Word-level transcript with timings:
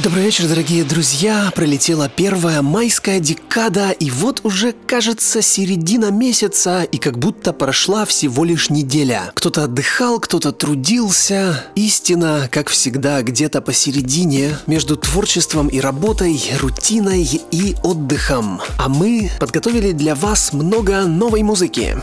Добрый 0.00 0.26
вечер, 0.26 0.46
дорогие 0.46 0.84
друзья! 0.84 1.50
Пролетела 1.56 2.08
первая 2.08 2.62
майская 2.62 3.18
декада, 3.18 3.90
и 3.90 4.12
вот 4.12 4.42
уже, 4.44 4.72
кажется, 4.86 5.42
середина 5.42 6.12
месяца, 6.12 6.84
и 6.84 6.98
как 6.98 7.18
будто 7.18 7.52
прошла 7.52 8.04
всего 8.04 8.44
лишь 8.44 8.70
неделя. 8.70 9.32
Кто-то 9.34 9.64
отдыхал, 9.64 10.20
кто-то 10.20 10.52
трудился. 10.52 11.64
Истина, 11.74 12.48
как 12.48 12.68
всегда, 12.68 13.22
где-то 13.22 13.60
посередине, 13.60 14.56
между 14.68 14.96
творчеством 14.96 15.66
и 15.66 15.80
работой, 15.80 16.40
рутиной 16.60 17.28
и 17.50 17.74
отдыхом. 17.82 18.60
А 18.78 18.88
мы 18.88 19.32
подготовили 19.40 19.90
для 19.90 20.14
вас 20.14 20.52
много 20.52 21.06
новой 21.06 21.42
музыки. 21.42 21.96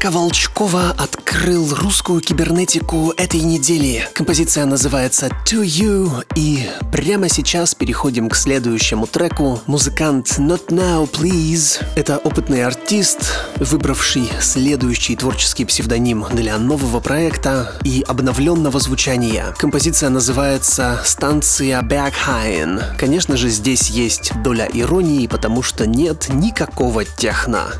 Марка 0.00 0.16
Волчкова 0.16 0.94
открыл 0.96 1.74
русскую 1.74 2.22
кибернетику 2.22 3.12
этой 3.18 3.40
недели. 3.40 4.08
Композиция 4.14 4.64
называется 4.64 5.28
To 5.44 5.62
You, 5.62 6.24
и 6.34 6.66
прямо 6.90 7.28
сейчас 7.28 7.74
переходим 7.74 8.30
к 8.30 8.34
следующему 8.34 9.06
треку. 9.06 9.60
Музыкант 9.66 10.38
Not 10.38 10.68
Now 10.68 11.06
Please. 11.06 11.84
Это 11.96 12.16
опытный 12.16 12.64
артист, 12.64 13.34
выбравший 13.56 14.26
следующий 14.40 15.16
творческий 15.16 15.66
псевдоним 15.66 16.24
для 16.32 16.56
нового 16.56 17.00
проекта 17.00 17.74
и 17.84 18.02
обновленного 18.08 18.80
звучания. 18.80 19.54
Композиция 19.58 20.08
называется 20.08 20.98
«Станция 21.04 21.82
Berghain». 21.82 22.96
Конечно 22.96 23.36
же, 23.36 23.50
здесь 23.50 23.90
есть 23.90 24.32
доля 24.42 24.66
иронии, 24.72 25.26
потому 25.26 25.62
что 25.62 25.86
нет 25.86 26.30
никакого 26.30 27.04
техно. 27.04 27.74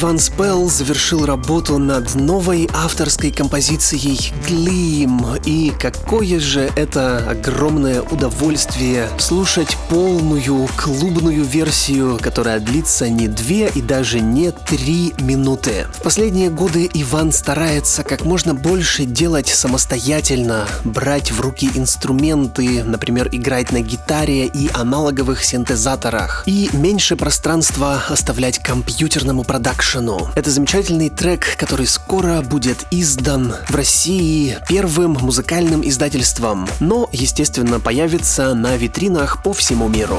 Иван 0.00 0.20
Спелл 0.20 0.70
завершил 0.70 1.26
работу 1.26 1.76
над 1.78 2.14
новой 2.14 2.70
авторской 2.72 3.32
композицией 3.32 4.32
Gleam. 4.46 5.42
И 5.44 5.72
какое 5.76 6.38
же 6.38 6.70
это 6.76 7.28
огромное 7.28 8.02
удовольствие 8.02 9.08
слушать 9.18 9.76
полную 9.90 10.68
клубную 10.76 11.42
версию, 11.42 12.16
которая 12.22 12.60
длится 12.60 13.08
не 13.08 13.26
две 13.26 13.70
и 13.70 13.82
даже 13.82 14.20
не 14.20 14.52
три 14.52 15.14
минуты. 15.18 15.88
В 15.98 16.02
последние 16.02 16.50
годы 16.50 16.88
Иван 16.94 17.32
старается 17.32 18.04
как 18.04 18.24
можно 18.24 18.54
больше 18.54 19.04
делать 19.04 19.48
самостоятельно, 19.48 20.68
брать 20.84 21.32
в 21.32 21.40
руки 21.40 21.72
инструменты, 21.74 22.84
например, 22.84 23.30
играть 23.32 23.72
на 23.72 23.80
гитаре 23.80 24.46
и 24.46 24.70
аналоговых 24.74 25.42
синтезаторах, 25.42 26.44
и 26.46 26.70
меньше 26.72 27.16
пространства 27.16 28.00
оставлять 28.08 28.60
компьютерному 28.60 29.42
продакшену. 29.42 29.87
Это 30.34 30.50
замечательный 30.50 31.08
трек, 31.08 31.56
который 31.56 31.86
скоро 31.86 32.42
будет 32.42 32.76
издан 32.90 33.54
в 33.68 33.74
России 33.74 34.58
первым 34.68 35.12
музыкальным 35.12 35.80
издательством, 35.82 36.68
но, 36.78 37.08
естественно, 37.10 37.80
появится 37.80 38.52
на 38.52 38.76
витринах 38.76 39.42
по 39.42 39.54
всему 39.54 39.88
миру. 39.88 40.18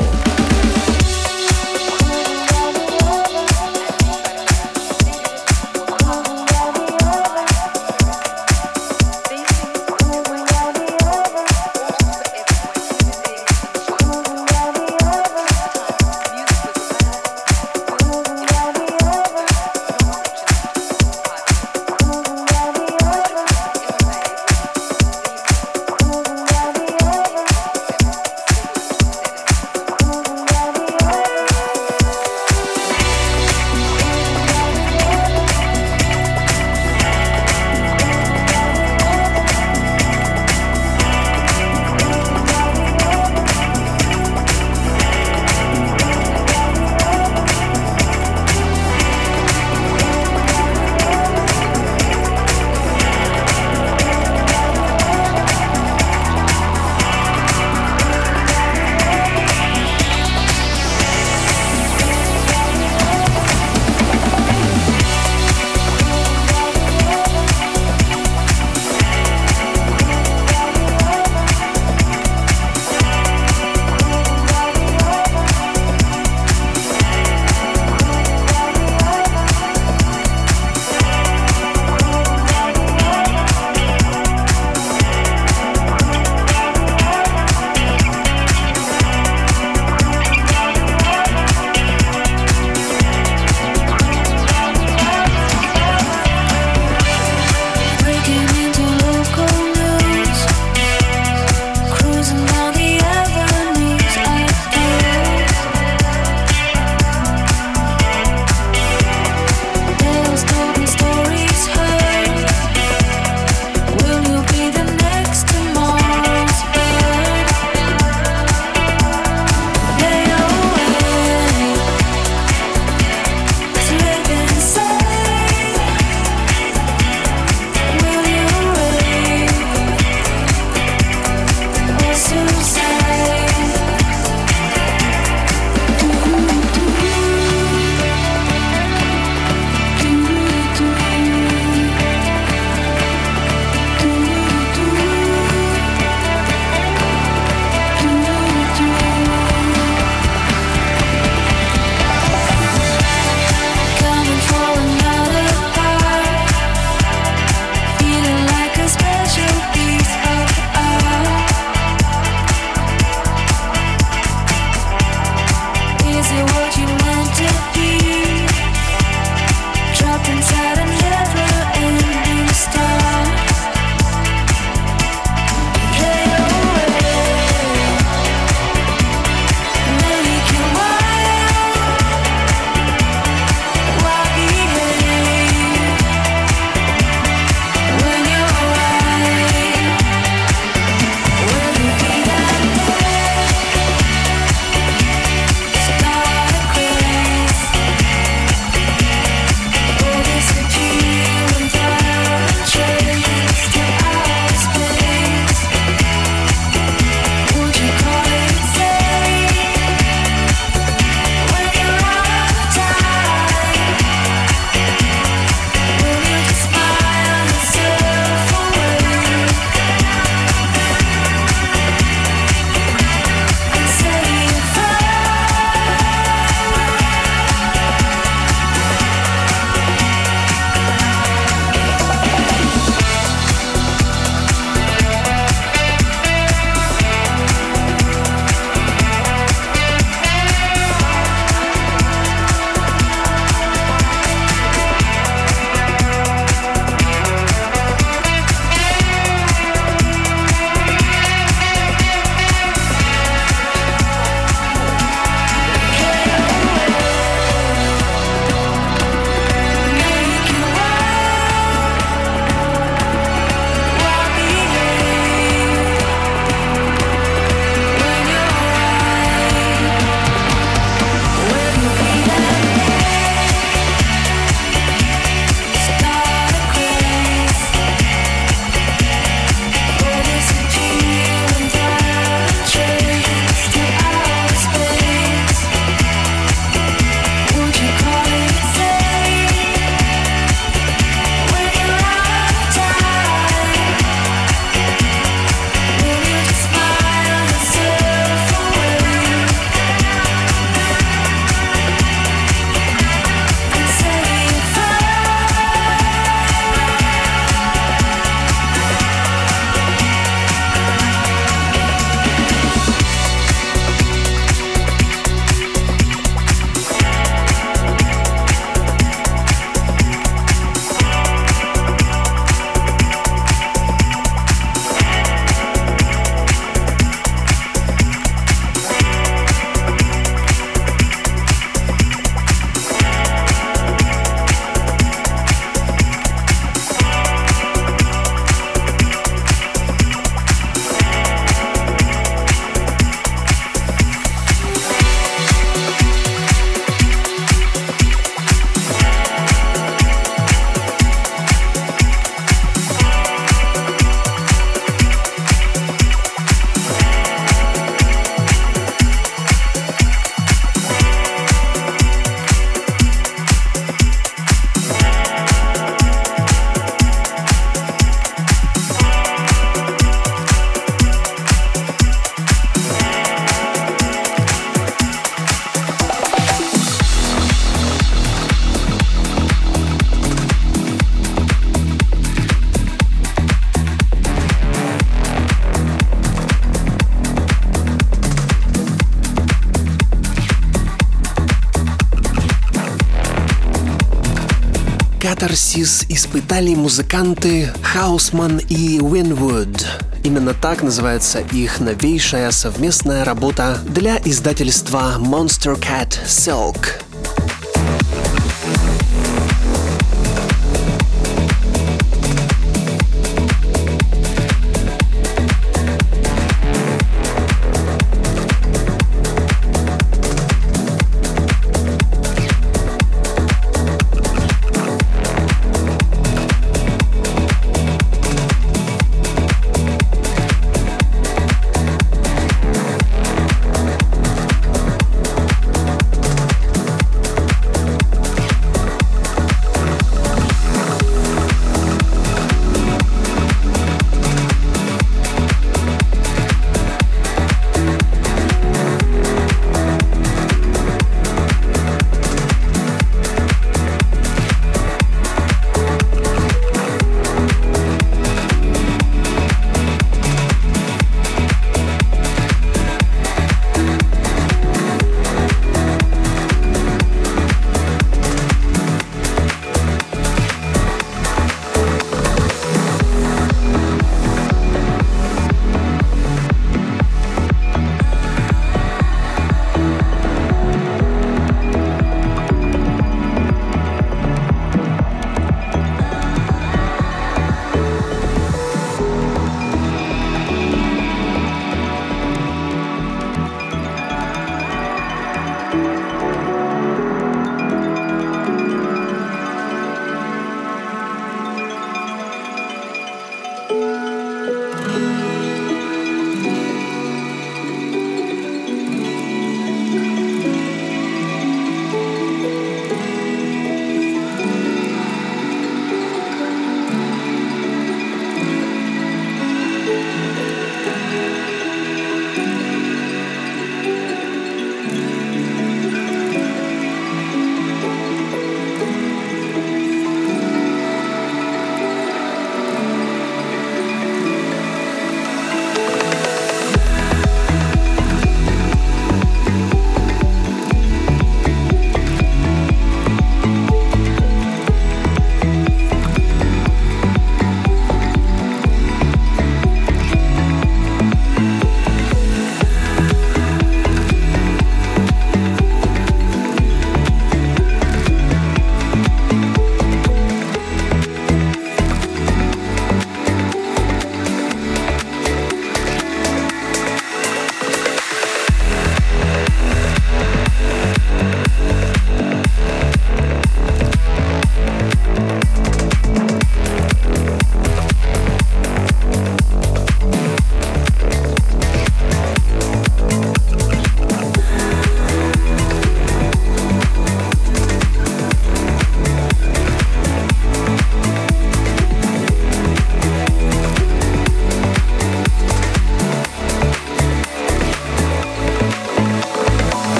Катарсис 395.39 396.05
испытали 396.09 396.75
музыканты 396.75 397.71
Хаусман 397.81 398.57
и 398.57 398.97
Winwood. 398.97 399.85
Именно 400.25 400.53
так 400.53 400.83
называется 400.83 401.39
их 401.39 401.79
новейшая 401.79 402.51
совместная 402.51 403.23
работа 403.23 403.79
для 403.85 404.17
издательства 404.17 405.15
Monster 405.17 405.79
Cat 405.79 406.17
Silk. 406.25 407.08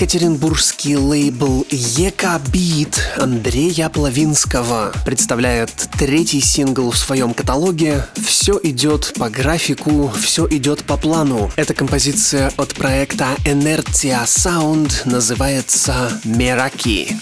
Екатеринбургский 0.00 0.96
лейбл 0.96 1.66
Ека 1.68 2.40
Бит 2.50 3.02
Андрея 3.18 3.90
Плавинского 3.90 4.94
представляет 5.04 5.70
третий 5.98 6.40
сингл 6.40 6.90
в 6.90 6.96
своем 6.96 7.34
каталоге. 7.34 8.06
Все 8.16 8.58
идет 8.62 9.12
по 9.18 9.28
графику, 9.28 10.10
все 10.18 10.48
идет 10.48 10.84
по 10.84 10.96
плану. 10.96 11.50
Эта 11.56 11.74
композиция 11.74 12.50
от 12.56 12.72
проекта 12.72 13.26
Inertia 13.44 14.24
Sound 14.24 14.90
называется 15.04 16.18
«Мераки». 16.24 17.18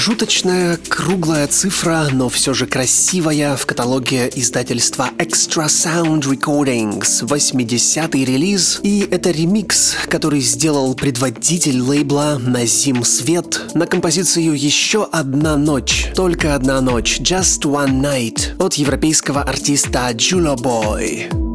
Промежуточная 0.00 0.78
круглая 0.88 1.46
цифра, 1.46 2.08
но 2.10 2.30
все 2.30 2.54
же 2.54 2.66
красивая 2.66 3.54
в 3.54 3.66
каталоге 3.66 4.30
издательства 4.34 5.10
Extra 5.18 5.66
Sound 5.66 6.22
Recordings, 6.22 7.22
80-й 7.22 8.24
релиз, 8.24 8.80
и 8.82 9.06
это 9.10 9.30
ремикс, 9.30 9.96
который 10.08 10.40
сделал 10.40 10.94
предводитель 10.94 11.82
лейбла 11.82 12.38
Назим 12.40 13.04
Свет 13.04 13.60
на 13.74 13.86
композицию 13.86 14.54
«Еще 14.54 15.06
одна 15.12 15.58
ночь», 15.58 16.10
«Только 16.16 16.54
одна 16.54 16.80
ночь», 16.80 17.20
«Just 17.20 17.64
One 17.64 18.00
Night» 18.00 18.56
от 18.58 18.74
европейского 18.76 19.42
артиста 19.42 20.08
Julo 20.14 20.56
Boy. 20.56 21.49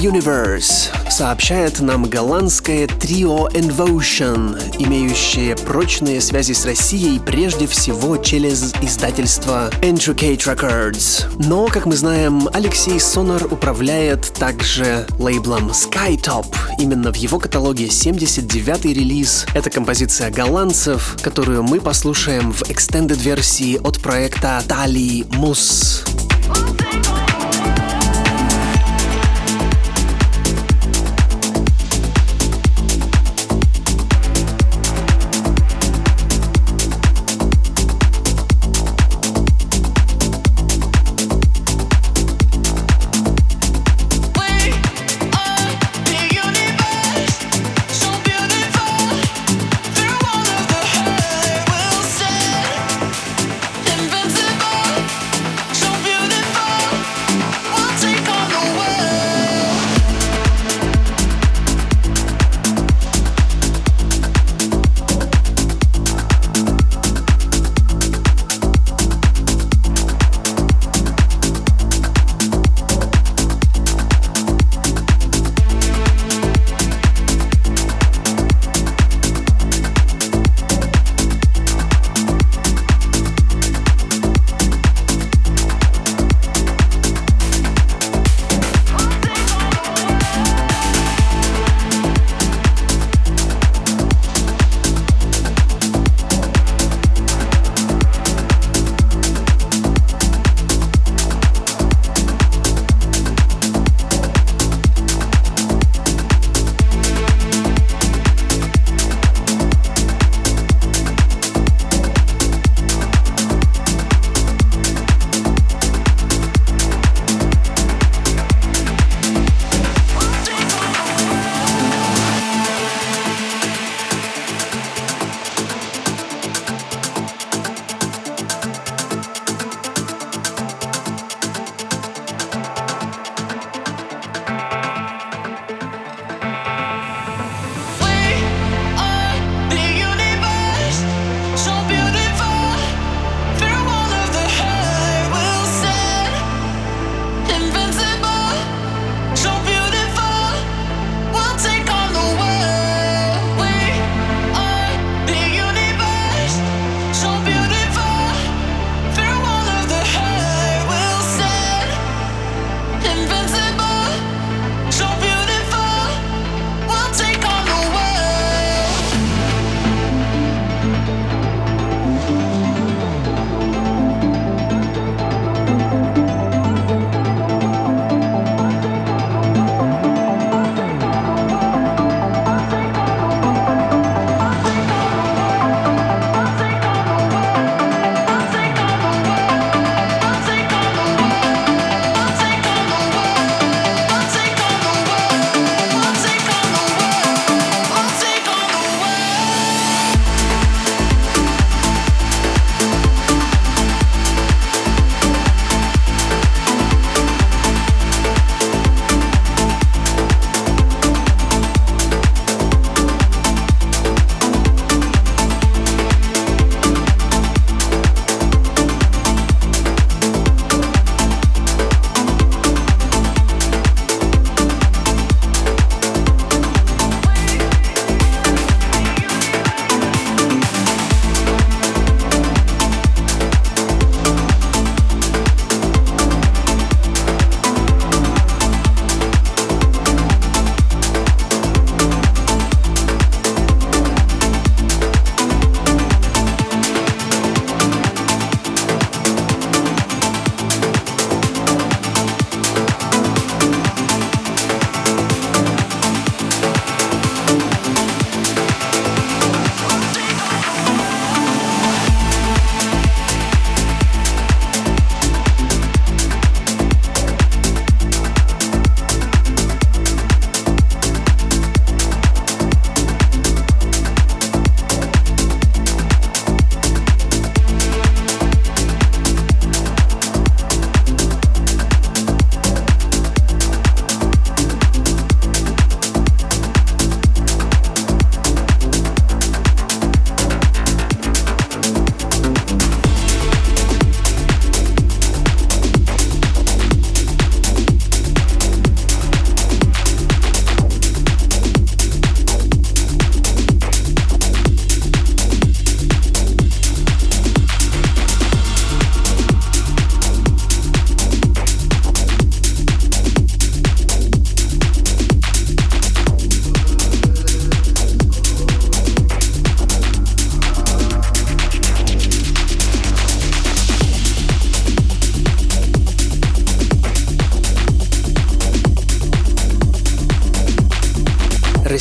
Universe 0.00 0.88
сообщает 1.10 1.80
нам 1.80 2.04
голландское 2.04 2.86
трио 2.86 3.48
Envotion, 3.48 4.58
имеющее 4.78 5.54
прочные 5.56 6.22
связи 6.22 6.52
с 6.54 6.64
Россией 6.64 7.18
прежде 7.18 7.66
всего 7.66 8.16
через 8.16 8.72
издательство 8.80 9.70
Intricate 9.82 10.38
Records. 10.38 11.26
Но, 11.46 11.66
как 11.66 11.84
мы 11.84 11.96
знаем, 11.96 12.48
Алексей 12.54 12.98
Сонар 12.98 13.44
управляет 13.52 14.32
также 14.38 15.06
лейблом 15.18 15.70
Skytop. 15.70 16.46
Именно 16.78 17.12
в 17.12 17.16
его 17.16 17.38
каталоге 17.38 17.86
79-й 17.88 18.94
релиз. 18.94 19.44
Это 19.54 19.68
композиция 19.68 20.30
голландцев, 20.30 21.18
которую 21.22 21.62
мы 21.62 21.78
послушаем 21.78 22.52
в 22.52 22.62
extended 22.70 23.20
версии 23.20 23.76
от 23.76 24.00
проекта 24.00 24.62
Tali 24.66 25.28
Mus. 25.28 26.06
beautiful 26.50 26.79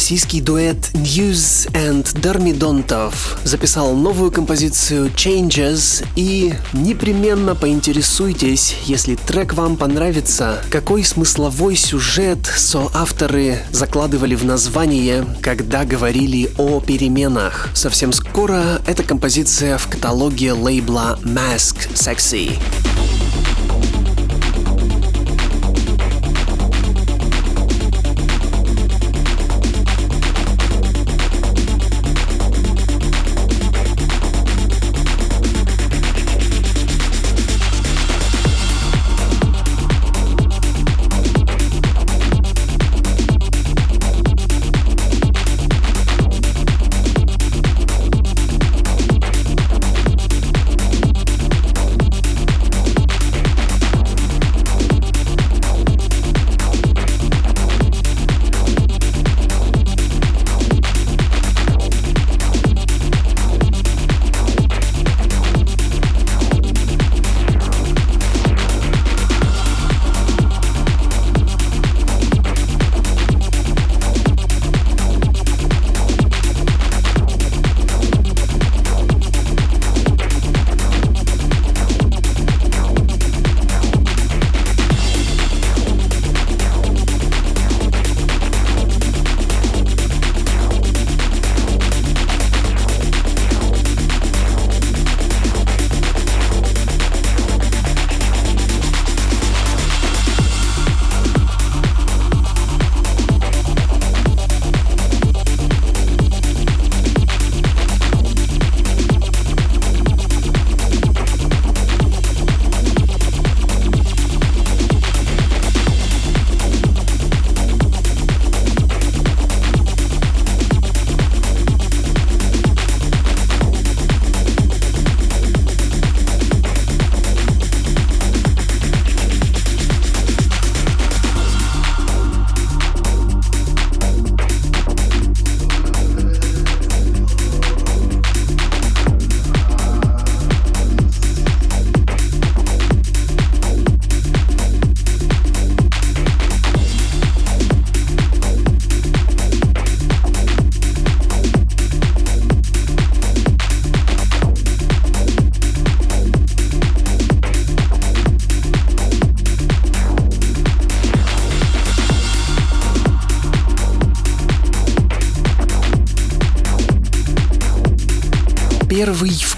Российский 0.09 0.41
дуэт 0.41 0.89
News 0.95 1.71
and 1.73 2.19
Дормидонтов 2.19 3.37
записал 3.43 3.93
новую 3.93 4.31
композицию 4.31 5.11
Changes 5.11 6.03
и 6.15 6.55
непременно 6.73 7.53
поинтересуйтесь, 7.53 8.75
если 8.85 9.13
трек 9.13 9.53
вам 9.53 9.77
понравится, 9.77 10.63
какой 10.71 11.03
смысловой 11.03 11.75
сюжет 11.75 12.39
соавторы 12.47 13.59
закладывали 13.69 14.33
в 14.33 14.43
название, 14.43 15.27
когда 15.43 15.85
говорили 15.85 16.49
о 16.57 16.79
переменах. 16.79 17.69
Совсем 17.75 18.11
скоро 18.11 18.81
эта 18.87 19.03
композиция 19.03 19.77
в 19.77 19.87
каталоге 19.89 20.53
лейбла 20.53 21.19
Mask 21.21 21.87
Sexy. 21.93 22.57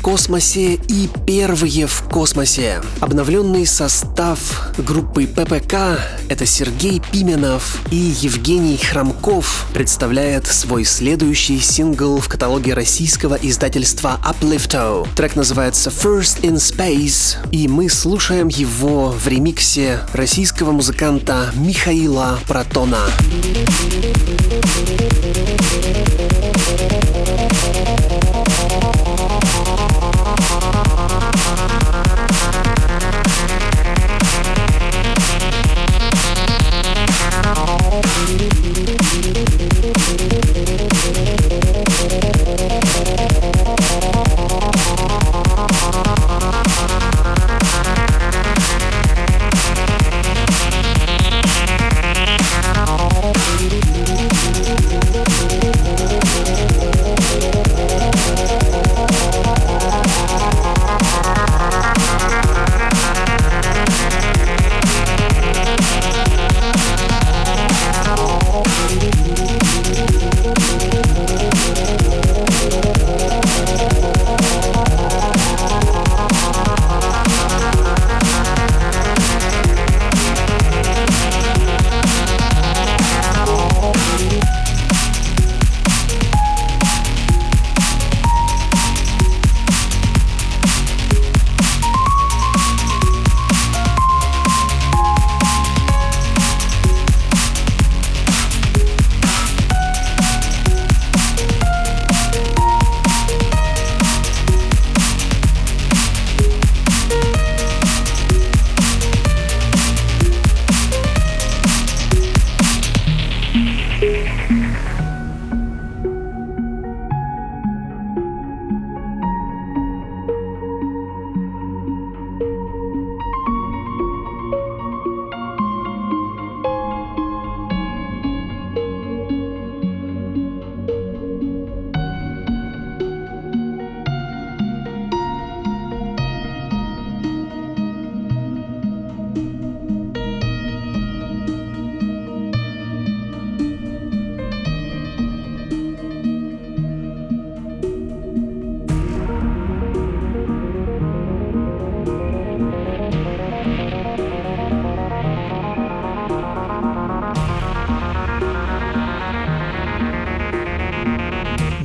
Космосе 0.02 0.74
и 0.74 1.10
первые 1.26 1.86
в 1.86 2.04
космосе. 2.04 2.82
Обновленный 3.00 3.66
состав 3.66 4.72
группы 4.78 5.28
ППК— 5.28 6.00
это 6.30 6.46
Сергей 6.46 7.02
Пименов 7.12 7.80
и 7.92 7.96
Евгений 7.96 8.78
Храмков 8.78 9.68
представляет 9.74 10.48
свой 10.48 10.86
следующий 10.86 11.60
сингл 11.60 12.20
в 12.20 12.28
каталоге 12.28 12.74
российского 12.74 13.36
издательства 13.36 14.20
Uplifto. 14.28 15.08
Трек 15.16 15.36
называется 15.36 15.92
First 15.92 16.42
in 16.42 16.56
Space, 16.56 17.38
и 17.52 17.68
мы 17.68 17.88
слушаем 17.90 18.48
его 18.48 19.12
в 19.12 19.28
ремиксе 19.28 20.00
российского 20.14 20.72
музыканта 20.72 21.52
Михаила 21.56 22.40
Протона. 22.48 23.06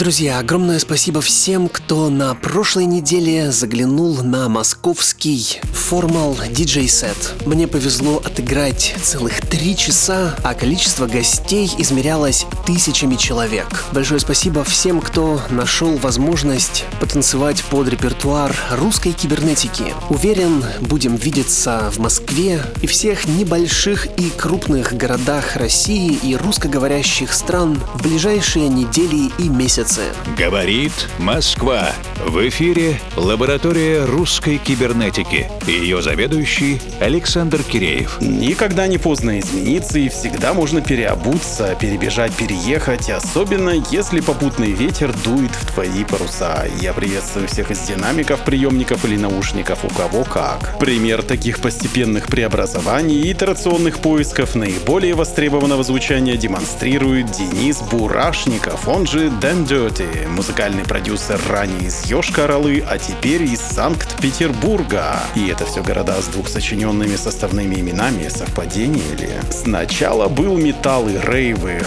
Друзья, 0.07 0.39
огромное 0.39 0.79
спасибо 0.79 1.21
всем, 1.21 1.69
кто 1.69 2.11
на 2.11 2.33
прошлой 2.37 2.85
неделе 2.85 3.51
заглянул 3.51 4.23
на 4.23 4.49
московский 4.49 5.59
формал 5.73 6.37
диджей 6.49 6.87
сет. 6.87 7.35
Мне 7.45 7.67
повезло 7.67 8.19
отыграть 8.25 8.95
целых 9.03 9.41
три 9.41 9.77
часа, 9.77 10.37
а 10.45 10.55
количество 10.55 11.09
гостей 11.09 11.69
измерялось 11.79 12.47
тысячами 12.67 13.15
человек. 13.15 13.85
Большое 13.93 14.19
спасибо 14.19 14.65
всем, 14.65 15.01
кто 15.01 15.41
нашел 15.51 15.97
возможность 15.97 16.85
потанцевать 17.01 17.63
под 17.65 17.89
репертуар 17.89 18.55
русской 18.73 19.13
кибернетики. 19.13 19.85
Уверен, 20.09 20.65
будем 20.81 21.15
видеться 21.15 21.91
в 21.93 21.99
Москве 21.99 22.61
и 22.83 22.87
всех 22.89 23.27
небольших 23.27 24.07
и 24.19 24.31
крупных 24.31 24.95
городах 24.95 25.57
России 25.57 26.19
и 26.23 26.35
русскоговорящих 26.35 27.33
стран 27.33 27.81
в 27.95 28.03
ближайшие 28.03 28.69
недели 28.69 29.31
и 29.39 29.49
месяцы. 29.49 30.03
Говорит 30.37 30.93
Москва. 31.19 31.93
В 32.27 32.49
эфире 32.49 33.01
лаборатория 33.15 34.05
русской 34.05 34.59
кибернетики. 34.59 35.49
Ее 35.67 36.03
заведующий 36.03 36.81
Александр 37.01 37.63
Киреев. 37.63 38.21
Никогда 38.21 38.89
не 38.89 38.99
поздно 38.99 39.39
измениться 39.39 39.99
и 40.01 40.09
всегда 40.09 40.53
можно 40.53 40.81
переобуться, 40.81 41.77
перебежать, 41.81 42.33
переехать, 42.57 43.11
особенно 43.11 43.71
если 43.91 44.21
попутный 44.21 44.73
ветер 44.73 45.13
дует 45.25 45.51
в 45.51 45.73
твои 45.73 46.05
паруса. 46.05 46.67
Я 46.81 46.93
приветствую 46.93 47.49
всех 47.49 47.71
из 47.71 47.81
динамиков, 47.81 48.41
приемников 48.45 49.05
или 49.05 49.17
наушников, 49.17 49.85
у 49.85 49.89
кого 49.89 50.25
как. 50.25 50.79
Пример 50.79 51.23
таких 51.23 51.61
постепенных 51.61 52.27
преобразований 52.27 53.21
и 53.21 53.33
итерационных 53.33 53.99
поисков 53.99 54.55
наиболее 54.55 55.15
востребованного 55.15 55.83
звучания 55.83 56.37
демонстрирует 56.37 57.31
Денис 57.33 57.81
Бурашников, 57.83 58.89
он 58.89 59.07
же 59.07 59.31
Дэн 59.31 59.65
Dirty, 59.65 60.29
музыкальный 60.29 60.85
продюсер 60.85 61.41
ранее 61.49 61.89
из 61.89 62.05
Йошкар-Олы, 62.11 62.85
а 62.89 62.99
теперь 62.99 63.43
из 63.43 63.61
Санкт-Петербурга. 63.61 65.21
И 65.35 65.49
это 65.49 65.67
все 65.67 65.83
города 65.83 66.21
с 66.21 66.27
двух 66.27 66.49
сочиненными 66.49 67.17
составными 67.17 67.77
именами, 67.77 68.29
совпадение 68.29 69.15
ли? 69.19 69.31
Сначала 69.51 70.29
был 70.29 70.57
металл 70.57 71.09
и 71.09 71.19
рейвы, 71.19 71.81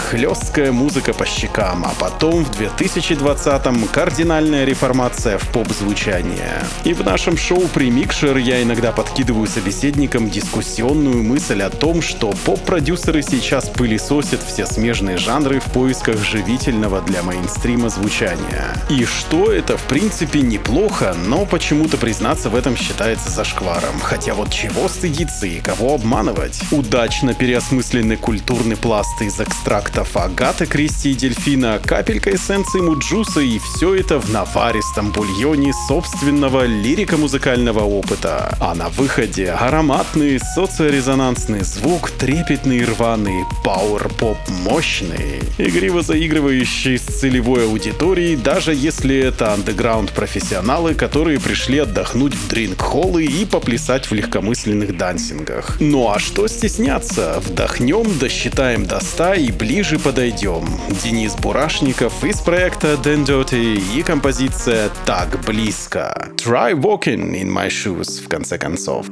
хлесткая 0.60 0.72
музыка 0.72 1.14
по 1.14 1.24
щекам, 1.24 1.84
а 1.84 1.92
потом 1.98 2.44
в 2.44 2.50
2020-м 2.50 3.88
кардинальная 3.88 4.64
реформация 4.64 5.38
в 5.38 5.48
поп-звучание. 5.48 6.62
И 6.84 6.92
в 6.92 7.02
нашем 7.04 7.38
шоу 7.38 7.62
«Примикшер» 7.68 8.36
я 8.36 8.62
иногда 8.62 8.92
подкидываю 8.92 9.46
собеседникам 9.46 10.28
дискуссионную 10.28 11.22
мысль 11.22 11.62
о 11.62 11.70
том, 11.70 12.02
что 12.02 12.32
поп-продюсеры 12.44 13.22
сейчас 13.22 13.68
пылесосят 13.68 14.40
все 14.42 14.66
смежные 14.66 15.16
жанры 15.16 15.60
в 15.60 15.72
поисках 15.72 16.22
живительного 16.22 17.00
для 17.00 17.22
мейнстрима 17.22 17.88
звучания. 17.88 18.74
И 18.90 19.04
что 19.04 19.50
это 19.50 19.78
в 19.78 19.82
принципе 19.84 20.42
неплохо, 20.42 21.14
но 21.26 21.46
почему-то 21.46 21.96
признаться 21.96 22.50
в 22.50 22.54
этом 22.54 22.76
считается 22.76 23.30
зашкваром. 23.30 23.98
Хотя 24.02 24.34
вот 24.34 24.52
чего 24.52 24.88
стыдиться 24.88 25.46
и 25.46 25.60
кого 25.60 25.94
обманывать? 25.94 26.60
Удачно 26.70 27.32
переосмысленный 27.32 28.16
культурный 28.16 28.76
пласт 28.76 29.22
из 29.22 29.40
экстрактов 29.40 30.16
Агаты 30.50 30.66
Кристи 30.66 31.12
и 31.12 31.14
Дельфина, 31.14 31.80
капелька 31.84 32.34
эссенции 32.34 32.80
Муджуса 32.80 33.38
и 33.38 33.60
все 33.60 33.94
это 33.94 34.18
в 34.18 34.30
наваристом 34.30 35.12
бульоне 35.12 35.72
собственного 35.86 36.66
лирико-музыкального 36.66 37.84
опыта. 37.84 38.56
А 38.60 38.74
на 38.74 38.88
выходе 38.88 39.52
ароматный 39.52 40.40
социорезонансный 40.40 41.62
звук, 41.62 42.10
трепетный 42.10 42.84
рваный, 42.84 43.44
пауэр-поп 43.62 44.38
мощный, 44.64 45.40
игриво 45.56 46.02
заигрывающий 46.02 46.98
с 46.98 47.02
целевой 47.02 47.66
аудитории, 47.66 48.34
даже 48.34 48.74
если 48.74 49.16
это 49.16 49.54
андеграунд-профессионалы, 49.54 50.94
которые 50.94 51.38
пришли 51.38 51.78
отдохнуть 51.78 52.34
в 52.34 52.48
дринк-холлы 52.48 53.24
и 53.24 53.44
поплясать 53.44 54.10
в 54.10 54.14
легкомысленных 54.14 54.96
дансингах. 54.96 55.76
Ну 55.78 56.10
а 56.10 56.18
что 56.18 56.48
стесняться? 56.48 57.40
Вдохнем, 57.46 58.18
досчитаем 58.18 58.84
до 58.84 58.98
100 58.98 59.34
и 59.34 59.52
ближе 59.52 60.00
подойдем. 60.00 60.39
Денис 60.40 61.36
Бурашников 61.36 62.24
из 62.24 62.40
проекта 62.40 62.94
Dan 62.94 63.26
Dirty 63.26 63.78
и 63.94 64.02
композиция 64.02 64.88
«Так 65.04 65.44
близко». 65.44 66.30
Try 66.36 66.72
walking 66.72 67.34
in 67.34 67.50
my 67.50 67.68
shoes, 67.68 68.24
в 68.24 68.28
конце 68.28 68.56
концов. 68.56 69.06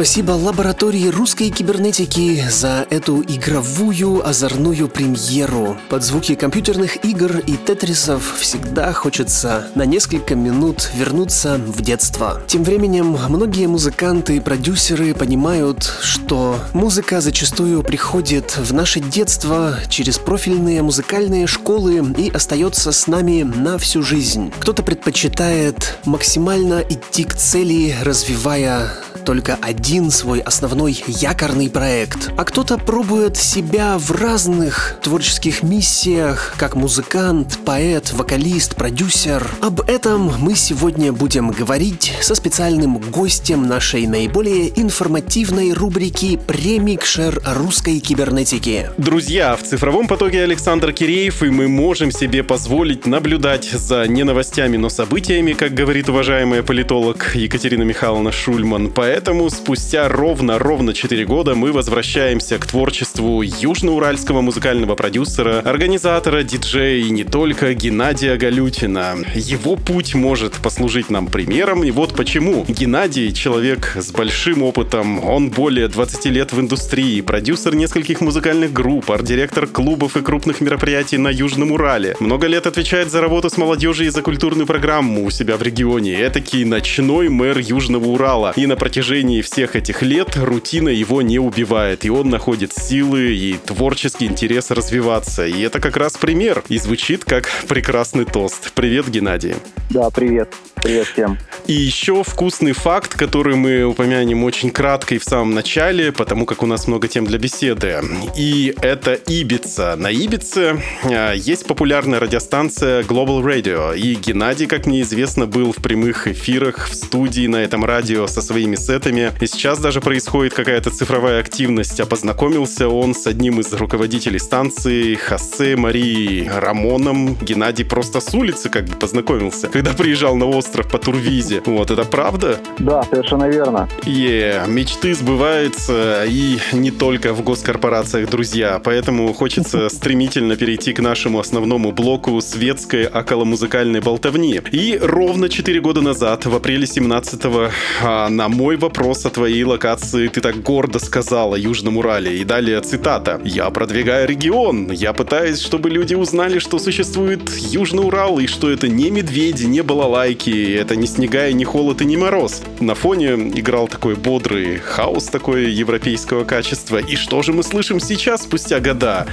Спасибо 0.00 0.30
лаборатории 0.30 1.08
русской 1.08 1.50
кибернетики 1.50 2.42
за 2.48 2.86
эту 2.88 3.20
игровую 3.20 4.26
озорную 4.26 4.88
премьеру. 4.88 5.76
Под 5.90 6.02
звуки 6.02 6.36
компьютерных 6.36 7.04
игр 7.04 7.36
и 7.40 7.58
тетрисов 7.58 8.38
всегда 8.40 8.94
хочется 8.94 9.68
на 9.74 9.84
несколько 9.84 10.34
минут 10.34 10.90
вернуться 10.94 11.58
в 11.58 11.82
детство. 11.82 12.40
Тем 12.46 12.64
временем 12.64 13.14
многие 13.28 13.66
музыканты 13.66 14.36
и 14.36 14.40
продюсеры 14.40 15.12
понимают, 15.12 15.92
что 16.00 16.56
музыка 16.72 17.20
зачастую 17.20 17.82
приходит 17.82 18.56
в 18.56 18.72
наше 18.72 19.00
детство 19.00 19.80
через 19.90 20.16
профильные 20.16 20.80
музыкальные 20.80 21.46
школы 21.46 22.02
и 22.16 22.30
остается 22.30 22.92
с 22.92 23.06
нами 23.06 23.42
на 23.42 23.76
всю 23.76 24.02
жизнь. 24.02 24.50
Кто-то 24.60 24.82
предпочитает 24.82 25.98
максимально 26.06 26.80
идти 26.88 27.24
к 27.24 27.34
цели, 27.34 27.94
развивая 28.00 28.94
только 29.20 29.58
один 29.60 29.89
свой 29.90 30.38
основной 30.38 31.02
якорный 31.08 31.68
проект, 31.68 32.30
а 32.36 32.44
кто-то 32.44 32.78
пробует 32.78 33.36
себя 33.36 33.98
в 33.98 34.12
разных 34.12 34.96
творческих 35.02 35.64
миссиях, 35.64 36.54
как 36.58 36.76
музыкант, 36.76 37.58
поэт, 37.64 38.12
вокалист, 38.12 38.76
продюсер. 38.76 39.50
Об 39.60 39.80
этом 39.80 40.32
мы 40.38 40.54
сегодня 40.54 41.12
будем 41.12 41.50
говорить 41.50 42.12
со 42.22 42.36
специальным 42.36 42.98
гостем 42.98 43.66
нашей 43.66 44.06
наиболее 44.06 44.70
информативной 44.80 45.72
рубрики 45.72 46.36
«Премикшер 46.46 47.42
русской 47.44 47.98
кибернетики». 47.98 48.90
Друзья, 48.96 49.56
в 49.56 49.64
цифровом 49.64 50.06
потоке 50.06 50.42
Александр 50.42 50.92
Киреев, 50.92 51.42
и 51.42 51.50
мы 51.50 51.66
можем 51.66 52.12
себе 52.12 52.44
позволить 52.44 53.06
наблюдать 53.06 53.68
за 53.72 54.06
не 54.06 54.22
новостями, 54.22 54.76
но 54.76 54.88
событиями, 54.88 55.52
как 55.52 55.74
говорит 55.74 56.08
уважаемая 56.08 56.62
политолог 56.62 57.34
Екатерина 57.34 57.82
Михайловна 57.82 58.30
Шульман. 58.30 58.92
Поэтому 58.92 59.40
Поэтому 59.40 59.50
спустя 59.80 60.08
ровно-ровно 60.08 60.92
4 60.92 61.24
года 61.24 61.54
мы 61.54 61.72
возвращаемся 61.72 62.58
к 62.58 62.66
творчеству 62.66 63.40
южноуральского 63.40 64.42
музыкального 64.42 64.94
продюсера, 64.94 65.60
организатора, 65.60 66.42
диджея 66.42 66.98
и 66.98 67.10
не 67.10 67.24
только 67.24 67.72
Геннадия 67.72 68.36
Галютина. 68.36 69.16
Его 69.34 69.76
путь 69.76 70.14
может 70.14 70.52
послужить 70.56 71.08
нам 71.08 71.28
примером, 71.28 71.82
и 71.82 71.90
вот 71.90 72.14
почему. 72.14 72.66
Геннадий— 72.68 73.32
человек 73.34 73.96
с 73.96 74.12
большим 74.12 74.62
опытом, 74.62 75.24
он 75.24 75.48
более 75.48 75.88
20 75.88 76.26
лет 76.26 76.52
в 76.52 76.60
индустрии, 76.60 77.22
продюсер 77.22 77.74
нескольких 77.74 78.20
музыкальных 78.20 78.74
групп, 78.74 79.10
арт-директор 79.10 79.66
клубов 79.66 80.16
и 80.16 80.20
крупных 80.20 80.60
мероприятий 80.60 81.16
на 81.16 81.28
Южном 81.28 81.72
Урале. 81.72 82.16
Много 82.20 82.48
лет 82.48 82.66
отвечает 82.66 83.10
за 83.10 83.22
работу 83.22 83.48
с 83.48 83.56
молодежью 83.56 84.06
и 84.06 84.10
за 84.10 84.20
культурную 84.20 84.66
программу 84.66 85.24
у 85.24 85.30
себя 85.30 85.56
в 85.56 85.62
регионе. 85.62 86.20
Этакий 86.20 86.64
ночной 86.64 87.30
мэр 87.30 87.58
Южного 87.58 88.08
Урала. 88.08 88.52
И 88.56 88.66
на 88.66 88.76
протяжении 88.76 89.30
протяжении 89.30 89.40
всех 89.70 89.76
этих 89.76 90.02
лет 90.02 90.36
рутина 90.36 90.88
его 90.88 91.22
не 91.22 91.38
убивает, 91.38 92.04
и 92.04 92.10
он 92.10 92.28
находит 92.28 92.72
силы 92.72 93.34
и 93.34 93.56
творческий 93.64 94.26
интерес 94.26 94.70
развиваться. 94.70 95.46
И 95.46 95.60
это 95.62 95.80
как 95.80 95.96
раз 95.96 96.16
пример, 96.16 96.62
и 96.68 96.78
звучит 96.78 97.24
как 97.24 97.48
прекрасный 97.68 98.24
тост. 98.24 98.72
Привет, 98.74 99.08
Геннадий. 99.08 99.54
Да, 99.90 100.10
привет. 100.10 100.54
Привет 100.82 101.08
всем. 101.08 101.38
И 101.66 101.72
еще 101.74 102.24
вкусный 102.24 102.72
факт, 102.72 103.14
который 103.14 103.54
мы 103.54 103.84
упомянем 103.84 104.44
очень 104.44 104.70
кратко 104.70 105.14
и 105.14 105.18
в 105.18 105.24
самом 105.24 105.54
начале, 105.54 106.10
потому 106.10 106.46
как 106.46 106.62
у 106.62 106.66
нас 106.66 106.88
много 106.88 107.06
тем 107.06 107.26
для 107.26 107.38
беседы. 107.38 108.00
И 108.36 108.74
это 108.80 109.14
Ибица. 109.14 109.94
На 109.96 110.10
Ибице 110.10 110.80
а, 111.04 111.32
есть 111.32 111.66
популярная 111.66 112.18
радиостанция 112.18 113.02
Global 113.02 113.42
Radio. 113.42 113.96
И 113.96 114.14
Геннадий, 114.14 114.66
как 114.66 114.86
мне 114.86 115.02
известно, 115.02 115.46
был 115.46 115.72
в 115.72 115.76
прямых 115.76 116.26
эфирах 116.28 116.88
в 116.88 116.94
студии 116.94 117.46
на 117.46 117.56
этом 117.56 117.84
радио 117.84 118.26
со 118.26 118.40
своими 118.40 118.76
сетами. 118.76 119.32
И 119.40 119.46
сейчас 119.50 119.78
даже 119.78 120.00
происходит 120.00 120.54
какая-то 120.54 120.90
цифровая 120.90 121.40
активность. 121.40 122.00
А 122.00 122.06
познакомился 122.06 122.88
он 122.88 123.14
с 123.14 123.26
одним 123.26 123.60
из 123.60 123.72
руководителей 123.72 124.38
станции 124.38 125.14
Хосе 125.14 125.76
Марии 125.76 126.48
Рамоном. 126.48 127.34
Геннадий 127.34 127.84
просто 127.84 128.20
с 128.20 128.32
улицы 128.34 128.70
как 128.70 128.84
бы 128.86 128.96
познакомился, 128.96 129.68
когда 129.68 129.92
приезжал 129.92 130.36
на 130.36 130.46
остров 130.46 130.88
по 130.88 130.98
Турвизе. 130.98 131.62
Вот, 131.66 131.90
это 131.90 132.04
правда? 132.04 132.58
Да, 132.78 133.02
совершенно 133.02 133.48
верно. 133.48 133.88
Yeah, 134.02 134.68
мечты 134.68 135.14
сбываются 135.14 136.24
и 136.26 136.58
не 136.72 136.90
только 136.90 137.32
в 137.32 137.42
госкорпорациях, 137.42 138.30
друзья. 138.30 138.80
Поэтому 138.82 139.32
хочется 139.32 139.88
стремительно 139.90 140.56
перейти 140.56 140.92
к 140.92 141.00
нашему 141.00 141.40
основному 141.40 141.92
блоку 141.92 142.40
светской 142.40 143.04
околомузыкальной 143.04 144.00
болтовни. 144.00 144.60
И 144.72 144.98
ровно 145.00 145.48
4 145.48 145.80
года 145.80 146.00
назад, 146.00 146.46
в 146.46 146.54
апреле 146.54 146.84
17-го, 146.84 147.70
а, 148.02 148.28
на 148.28 148.48
мой 148.48 148.76
вопрос 148.76 149.26
о 149.26 149.30
твоей 149.40 149.64
локации 149.64 150.28
ты 150.28 150.42
так 150.42 150.62
гордо 150.62 150.98
сказала 150.98 151.54
Южном 151.54 151.96
Урале. 151.96 152.36
И 152.36 152.44
далее 152.44 152.78
цитата. 152.82 153.40
«Я 153.42 153.70
продвигаю 153.70 154.28
регион. 154.28 154.90
Я 154.90 155.14
пытаюсь, 155.14 155.62
чтобы 155.62 155.88
люди 155.88 156.14
узнали, 156.14 156.58
что 156.58 156.78
существует 156.78 157.40
Южный 157.56 158.04
Урал, 158.04 158.38
и 158.38 158.46
что 158.46 158.70
это 158.70 158.86
не 158.86 159.10
медведи, 159.10 159.64
не 159.64 159.82
балалайки, 159.82 160.74
это 160.74 160.94
не 160.94 161.06
снега 161.06 161.48
и 161.48 161.54
не 161.54 161.64
холод 161.64 162.02
и 162.02 162.04
не 162.04 162.18
мороз. 162.18 162.60
На 162.80 162.94
фоне 162.94 163.28
играл 163.58 163.88
такой 163.88 164.14
бодрый 164.14 164.76
хаос 164.76 165.24
такой 165.24 165.72
европейского 165.72 166.44
качества. 166.44 166.98
И 166.98 167.16
что 167.16 167.40
же 167.40 167.54
мы 167.54 167.62
слышим 167.62 167.98
сейчас, 167.98 168.42
спустя 168.42 168.78
года? 168.78 169.26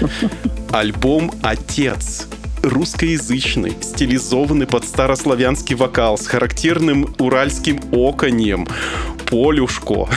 Альбом 0.72 1.34
«Отец» 1.42 2.28
русскоязычный, 2.64 3.76
стилизованный 3.82 4.68
под 4.68 4.86
старославянский 4.86 5.76
вокал 5.76 6.18
с 6.18 6.28
характерным 6.28 7.14
уральским 7.20 7.80
оконьем, 7.92 8.68
полюшко. 9.30 10.08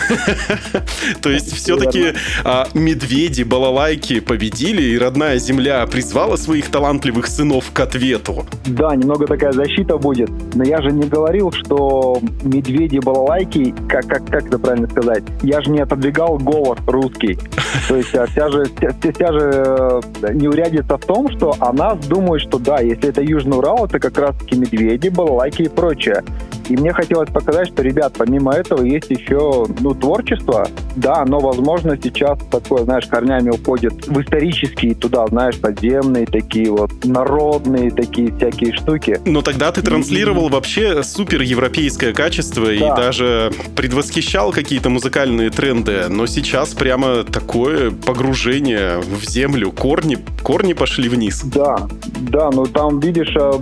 То 1.22 1.30
есть 1.30 1.54
все-таки 1.54 2.14
а, 2.44 2.68
медведи, 2.74 3.42
балалайки 3.42 4.20
победили, 4.20 4.82
и 4.82 4.98
родная 4.98 5.38
земля 5.38 5.86
призвала 5.86 6.36
своих 6.36 6.70
талантливых 6.70 7.26
сынов 7.26 7.70
к 7.72 7.80
ответу. 7.80 8.46
Да, 8.66 8.94
немного 8.94 9.26
такая 9.26 9.52
защита 9.52 9.98
будет. 9.98 10.30
Но 10.54 10.64
я 10.64 10.80
же 10.82 10.92
не 10.92 11.08
говорил, 11.08 11.52
что 11.52 12.20
медведи, 12.42 12.98
балалайки, 12.98 13.74
как, 13.88 14.06
как, 14.06 14.26
как 14.26 14.46
это 14.46 14.58
правильно 14.58 14.88
сказать, 14.88 15.24
я 15.42 15.61
же 15.61 15.70
не 15.70 15.80
отодвигал 15.80 16.38
голос 16.38 16.78
русский. 16.86 17.38
То 17.88 17.96
есть 17.96 18.14
а 18.14 18.26
вся 18.26 18.48
же, 18.50 18.64
вся, 18.76 19.12
вся 19.12 19.32
же 19.32 20.00
э, 20.22 20.32
неурядица 20.34 20.96
в 20.96 21.04
том, 21.04 21.30
что 21.36 21.54
она 21.61 21.94
думает, 21.94 22.42
что 22.42 22.58
да, 22.58 22.80
если 22.80 23.08
это 23.08 23.22
Южный 23.22 23.58
Урал, 23.58 23.86
это 23.86 23.98
как 23.98 24.18
раз-таки 24.18 24.56
медведи, 24.56 25.08
балалайки 25.08 25.62
и 25.62 25.68
прочее. 25.68 26.22
И 26.70 26.76
мне 26.76 26.92
хотелось 26.92 27.28
показать, 27.28 27.66
что, 27.66 27.82
ребят, 27.82 28.14
помимо 28.16 28.52
этого 28.52 28.84
есть 28.84 29.10
еще, 29.10 29.66
ну, 29.80 29.92
творчество. 29.92 30.68
Да, 30.94 31.24
но, 31.24 31.40
возможно, 31.40 31.98
сейчас 32.00 32.38
такое, 32.48 32.84
знаешь, 32.84 33.06
корнями 33.06 33.50
уходит 33.50 34.06
в 34.06 34.20
исторические 34.20 34.94
туда, 34.94 35.26
знаешь, 35.26 35.58
подземные 35.58 36.26
такие 36.26 36.70
вот, 36.70 36.92
народные 37.04 37.90
такие 37.90 38.32
всякие 38.36 38.72
штуки. 38.72 39.18
Но 39.24 39.42
тогда 39.42 39.72
ты 39.72 39.82
транслировал 39.82 40.46
и... 40.46 40.52
вообще 40.52 41.02
супер 41.02 41.42
европейское 41.42 42.12
качество 42.12 42.66
да. 42.66 42.72
и 42.72 42.78
даже 42.78 43.50
предвосхищал 43.74 44.52
какие-то 44.52 44.90
музыкальные 44.90 45.50
тренды. 45.50 46.04
Но 46.08 46.26
сейчас 46.26 46.74
прямо 46.74 47.24
такое 47.24 47.90
погружение 47.90 48.98
в 48.98 49.28
землю, 49.28 49.72
корни, 49.72 50.18
корни 50.44 50.74
пошли 50.74 51.08
вниз. 51.08 51.42
Да, 51.42 51.88
да, 52.20 52.50
но 52.52 52.66
там, 52.66 53.00
видишь, 53.00 53.34
э, 53.34 53.52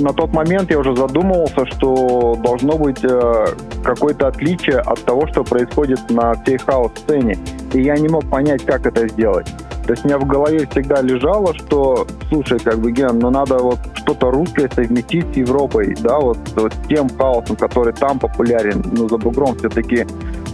на 0.00 0.14
тот 0.14 0.32
момент 0.32 0.70
я 0.70 0.78
уже 0.78 0.96
задумывался, 0.96 1.66
что 1.66 2.38
должно 2.54 2.78
быть 2.78 3.02
э, 3.02 3.46
какое-то 3.82 4.28
отличие 4.28 4.78
от 4.78 5.02
того, 5.04 5.26
что 5.26 5.42
происходит 5.42 6.08
на 6.10 6.34
всей 6.34 6.58
хаос-сцене. 6.58 7.36
И 7.72 7.82
я 7.82 7.96
не 7.96 8.08
мог 8.08 8.30
понять, 8.30 8.64
как 8.64 8.86
это 8.86 9.08
сделать. 9.08 9.46
То 9.84 9.92
есть 9.92 10.04
у 10.04 10.08
меня 10.08 10.18
в 10.18 10.26
голове 10.26 10.66
всегда 10.70 11.02
лежало, 11.02 11.52
что, 11.54 12.06
слушай, 12.28 12.58
как 12.60 12.78
бы, 12.78 12.92
Ген, 12.92 13.18
ну 13.18 13.30
надо 13.30 13.58
вот 13.58 13.78
что-то 13.94 14.30
русское 14.30 14.70
совместить 14.72 15.26
с 15.32 15.36
Европой, 15.36 15.96
да, 16.00 16.18
вот, 16.20 16.38
вот 16.54 16.72
с 16.72 16.88
тем 16.88 17.08
хаосом, 17.18 17.56
который 17.56 17.92
там 17.92 18.18
популярен, 18.18 18.84
ну, 18.92 19.08
за 19.08 19.18
бугром 19.18 19.56
все-таки 19.58 20.06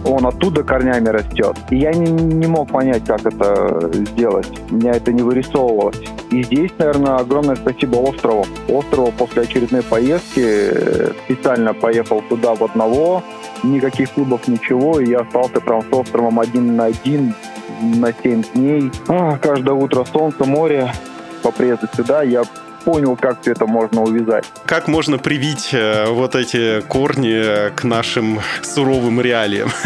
он 0.05 0.25
оттуда 0.25 0.63
корнями 0.63 1.09
растет. 1.09 1.55
И 1.69 1.77
я 1.77 1.91
не, 1.93 2.11
не 2.11 2.47
мог 2.47 2.71
понять, 2.71 3.05
как 3.05 3.25
это 3.25 3.89
сделать. 3.93 4.47
У 4.69 4.75
меня 4.75 4.91
это 4.91 5.11
не 5.11 5.21
вырисовывалось. 5.21 6.01
И 6.31 6.43
здесь, 6.43 6.71
наверное, 6.77 7.17
огромное 7.17 7.55
спасибо 7.55 7.97
острову. 7.97 8.45
Острову 8.69 9.11
после 9.11 9.43
очередной 9.43 9.83
поездки 9.83 10.41
э, 10.41 11.11
специально 11.25 11.73
поехал 11.73 12.21
туда 12.29 12.55
в 12.55 12.63
одного, 12.63 13.23
никаких 13.63 14.11
клубов, 14.11 14.47
ничего, 14.47 14.99
и 14.99 15.09
я 15.09 15.19
остался 15.19 15.59
прям 15.59 15.81
с 15.81 15.93
островом 15.93 16.39
один 16.39 16.75
на 16.75 16.85
один 16.85 17.33
на 17.81 18.13
7 18.13 18.43
дней. 18.53 18.91
А, 19.07 19.37
каждое 19.37 19.73
утро 19.73 20.05
солнце, 20.05 20.45
море. 20.45 20.91
По 21.43 21.51
приезду 21.51 21.87
сюда 21.95 22.21
я 22.21 22.43
понял, 22.83 23.15
как 23.15 23.41
все 23.41 23.51
это 23.51 23.65
можно 23.65 24.01
увязать. 24.01 24.45
Как 24.65 24.87
можно 24.87 25.17
привить 25.17 25.69
э, 25.73 26.05
вот 26.09 26.35
эти 26.35 26.81
корни 26.81 27.69
к 27.75 27.83
нашим 27.83 28.39
суровым 28.61 29.21
реалиям? 29.21 29.69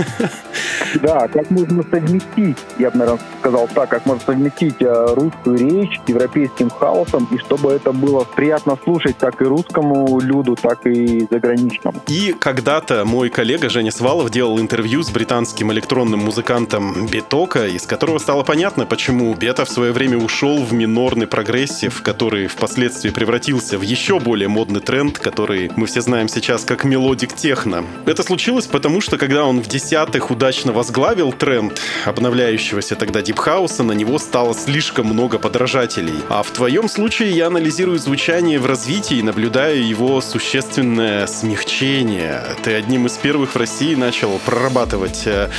Да, 1.01 1.27
как 1.27 1.51
можно 1.51 1.83
совместить, 1.83 2.57
я 2.79 2.89
бы, 2.89 2.97
наверное, 2.99 3.21
сказал 3.39 3.67
так, 3.73 3.89
как 3.89 4.05
можно 4.05 4.23
совместить 4.25 4.75
э, 4.79 5.13
русскую 5.13 5.57
речь 5.57 5.99
с 6.05 6.09
европейским 6.09 6.69
хаосом, 6.69 7.27
и 7.31 7.37
чтобы 7.37 7.73
это 7.73 7.91
было 7.91 8.23
приятно 8.23 8.77
слушать 8.81 9.17
как 9.19 9.41
и 9.41 9.43
русскому 9.43 10.21
люду, 10.21 10.55
так 10.55 10.85
и 10.85 11.27
заграничному. 11.29 12.01
И 12.07 12.33
когда-то 12.39 13.03
мой 13.03 13.29
коллега 13.29 13.69
Женя 13.69 13.91
Свалов 13.91 14.29
делал 14.29 14.57
интервью 14.57 15.03
с 15.03 15.09
британским 15.09 15.73
электронным 15.73 16.21
музыкантом 16.21 17.07
Betoko, 17.07 17.67
из 17.67 17.85
которого 17.85 18.17
стало 18.17 18.43
понятно, 18.43 18.85
почему 18.85 19.33
Betoko 19.33 19.65
в 19.65 19.69
свое 19.69 19.91
время 19.91 20.17
ушел 20.17 20.63
в 20.63 20.71
минорный 20.71 21.27
прогрессив, 21.27 22.01
который 22.01 22.47
впоследствии 22.47 22.84
превратился 22.89 23.77
в 23.77 23.81
еще 23.81 24.19
более 24.19 24.47
модный 24.47 24.79
тренд, 24.79 25.17
который 25.19 25.71
мы 25.75 25.87
все 25.87 26.01
знаем 26.01 26.27
сейчас 26.27 26.63
как 26.63 26.83
melodic 26.83 27.33
techno. 27.33 27.83
Это 28.05 28.23
случилось 28.23 28.67
потому, 28.67 29.01
что 29.01 29.17
когда 29.17 29.45
он 29.45 29.61
в 29.61 29.67
десятых 29.67 30.31
удачно 30.31 30.71
возглавил 30.71 31.33
тренд 31.33 31.81
обновляющегося 32.05 32.95
тогда 32.95 33.21
deep 33.21 33.44
house 33.44 33.72
а, 33.72 33.83
на 33.83 33.93
него 33.93 34.19
стало 34.19 34.53
слишком 34.53 35.07
много 35.07 35.39
подражателей. 35.39 36.15
А 36.29 36.43
в 36.43 36.51
твоем 36.51 36.87
случае 36.87 37.31
я 37.31 37.47
анализирую 37.47 37.97
звучание 37.97 38.59
в 38.59 38.65
развитии 38.65 39.17
и 39.17 39.23
наблюдаю 39.23 39.85
его 39.85 40.21
существенное 40.21 41.27
смягчение. 41.27 42.43
Ты 42.63 42.73
одним 42.75 43.07
из 43.07 43.13
первых 43.13 43.55
в 43.55 43.57
России 43.57 43.95
начал 43.95 44.39
прорабатывать 44.45 45.23
э, 45.25 45.49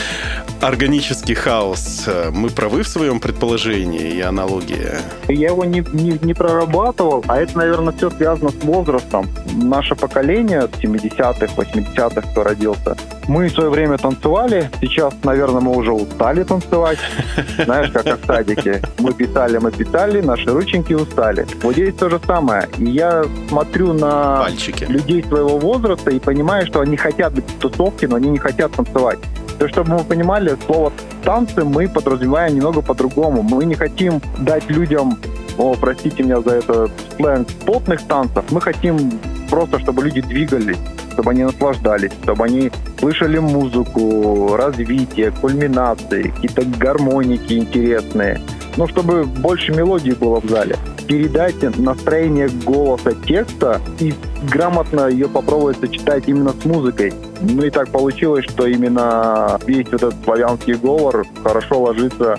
органический 0.60 1.34
хаос. 1.34 2.08
Мы 2.32 2.50
правы 2.50 2.82
в 2.82 2.88
своем 2.88 3.20
предположении 3.20 4.14
и 4.14 4.20
аналогии? 4.20 4.98
Я 5.28 5.48
его 5.48 5.64
не, 5.64 5.84
не, 5.92 6.18
не 6.22 6.34
прорабатывал, 6.34 7.15
а 7.26 7.38
это, 7.38 7.56
наверное, 7.58 7.92
все 7.92 8.10
связано 8.10 8.50
с 8.50 8.64
возрастом. 8.64 9.26
Наше 9.54 9.94
поколение 9.94 10.62
70-х, 10.62 11.46
80-х, 11.56 12.20
кто 12.20 12.42
родился, 12.42 12.96
мы 13.28 13.48
в 13.48 13.52
свое 13.52 13.70
время 13.70 13.98
танцевали, 13.98 14.70
сейчас, 14.80 15.12
наверное, 15.24 15.60
мы 15.60 15.76
уже 15.76 15.92
устали 15.92 16.44
танцевать. 16.44 16.98
Знаешь, 17.64 17.90
как 17.90 18.06
в 18.06 18.26
садике. 18.26 18.80
Мы 18.98 19.12
писали, 19.12 19.58
мы 19.58 19.72
писали, 19.72 20.20
наши 20.20 20.50
рученьки 20.50 20.92
устали. 20.92 21.46
Вот 21.62 21.72
здесь 21.72 21.94
то 21.94 22.08
же 22.08 22.20
самое. 22.24 22.68
И 22.78 22.84
я 22.84 23.24
смотрю 23.48 23.92
на 23.92 24.42
Пальчики. 24.42 24.84
людей 24.84 25.24
своего 25.24 25.58
возраста 25.58 26.10
и 26.10 26.20
понимаю, 26.20 26.66
что 26.66 26.80
они 26.80 26.96
хотят 26.96 27.34
быть 27.34 27.48
в 27.50 27.58
тусовке, 27.58 28.06
но 28.06 28.16
они 28.16 28.30
не 28.30 28.38
хотят 28.38 28.72
танцевать. 28.72 29.18
То 29.58 29.68
чтобы 29.68 29.94
мы 29.94 30.04
понимали, 30.04 30.56
слово 30.66 30.92
«танцы» 31.24 31.64
мы 31.64 31.88
подразумеваем 31.88 32.54
немного 32.54 32.82
по-другому. 32.82 33.42
Мы 33.42 33.64
не 33.64 33.74
хотим 33.74 34.20
дать 34.38 34.68
людям, 34.68 35.18
о, 35.58 35.74
простите 35.74 36.22
меня 36.22 36.40
за 36.40 36.56
это, 36.56 36.90
сленг, 37.16 37.48
потных 37.64 38.06
танцев. 38.06 38.44
Мы 38.50 38.60
хотим 38.60 39.18
просто, 39.50 39.78
чтобы 39.78 40.04
люди 40.04 40.20
двигались, 40.20 40.78
чтобы 41.12 41.30
они 41.30 41.44
наслаждались, 41.44 42.12
чтобы 42.22 42.44
они 42.44 42.70
слышали 42.98 43.38
музыку, 43.38 44.54
развитие, 44.56 45.30
кульминации, 45.30 46.30
какие-то 46.30 46.62
гармоники 46.78 47.54
интересные. 47.54 48.40
Ну, 48.76 48.86
чтобы 48.86 49.24
больше 49.24 49.72
мелодии 49.72 50.12
было 50.12 50.40
в 50.40 50.48
зале. 50.48 50.76
Передать 51.06 51.62
настроение 51.78 52.48
голоса 52.48 53.12
текста 53.26 53.80
и 54.00 54.12
грамотно 54.50 55.08
ее 55.08 55.28
попробовать 55.28 55.78
сочетать 55.78 56.24
именно 56.26 56.50
с 56.50 56.64
музыкой. 56.64 57.14
Ну 57.40 57.62
и 57.62 57.70
так 57.70 57.88
получилось, 57.90 58.44
что 58.44 58.66
именно 58.66 59.58
весь 59.66 59.86
этот 59.88 60.14
славянский 60.24 60.74
говор 60.74 61.24
хорошо 61.42 61.80
ложится 61.80 62.38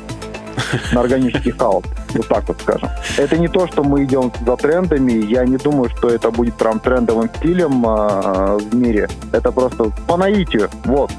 на 0.92 1.02
органический 1.02 1.52
хаос. 1.52 1.86
Вот 2.18 2.28
так 2.28 2.48
вот 2.48 2.62
скажем. 2.62 2.90
Это 3.18 3.38
не 3.38 3.48
то, 3.48 3.68
что 3.68 3.84
мы 3.84 4.04
идем 4.04 4.32
за 4.46 4.56
трендами. 4.58 5.12
Я 5.12 5.46
не 5.46 5.58
думаю, 5.58 5.90
что 5.90 6.10
это 6.10 6.32
будет 6.32 6.56
прям 6.56 6.80
трендовым 6.80 7.30
стилем 7.38 7.86
э, 7.86 8.58
в 8.58 8.76
мире. 8.76 9.08
Это 9.32 9.52
просто 9.52 9.92
по 10.08 10.18
наитию. 10.18 10.70
Вот. 10.86 11.12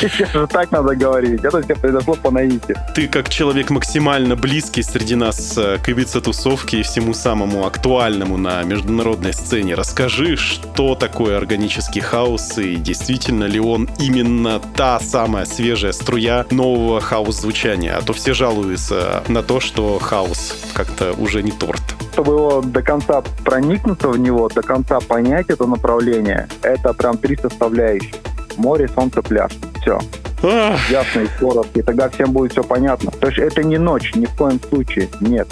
Сейчас 0.00 0.30
же 0.32 0.46
так 0.46 0.70
надо 0.70 0.94
говорить. 0.94 1.44
Это 1.44 1.60
все 1.62 1.74
произошло 1.74 2.14
по 2.14 2.30
наитию. 2.30 2.76
Ты 2.94 3.08
как 3.08 3.28
человек 3.28 3.70
максимально 3.70 4.36
близкий 4.36 4.82
среди 4.82 5.16
нас 5.16 5.58
э, 5.58 5.78
к 5.78 5.88
Ибица-тусовке 5.88 6.80
и 6.80 6.82
всему 6.82 7.14
самому 7.14 7.66
актуальному 7.66 8.36
на 8.36 8.62
международной 8.62 9.32
сцене, 9.32 9.74
расскажи, 9.74 10.36
что 10.36 10.94
такое 10.94 11.36
органический 11.36 12.00
хаос 12.00 12.58
и 12.58 12.76
действительно 12.76 13.44
ли 13.44 13.58
он 13.58 13.88
именно 13.98 14.60
та 14.76 15.00
самая 15.00 15.44
свежая 15.46 15.92
струя 15.92 16.46
нового 16.50 17.00
хаос-звучания. 17.00 17.96
А 17.96 18.02
то 18.02 18.12
все 18.12 18.34
жалуются 18.34 19.24
на 19.28 19.42
то, 19.42 19.58
что 19.58 19.98
хаос 19.98 20.54
как-то 20.74 21.12
уже 21.14 21.42
не 21.42 21.50
торт 21.50 21.82
чтобы 22.12 22.32
его 22.32 22.62
до 22.62 22.82
конца 22.82 23.22
проникнуться 23.44 24.08
в 24.08 24.18
него, 24.18 24.48
до 24.48 24.60
конца 24.62 24.98
понять 24.98 25.50
это 25.50 25.66
направление, 25.66 26.48
это 26.62 26.92
прям 26.92 27.16
три 27.16 27.36
составляющих. 27.36 28.16
Море, 28.58 28.88
солнце, 28.88 29.22
пляж. 29.22 29.52
Все. 29.80 29.98
Ясно 30.90 31.20
и 31.20 31.28
коротко. 31.40 31.80
И 31.80 31.82
тогда 31.82 32.08
всем 32.10 32.32
будет 32.32 32.52
все 32.52 32.62
понятно. 32.62 33.10
То 33.10 33.28
есть 33.28 33.38
это 33.38 33.62
не 33.62 33.78
ночь, 33.78 34.14
ни 34.14 34.26
в 34.26 34.34
коем 34.36 34.60
случае. 34.60 35.08
Нет 35.20 35.48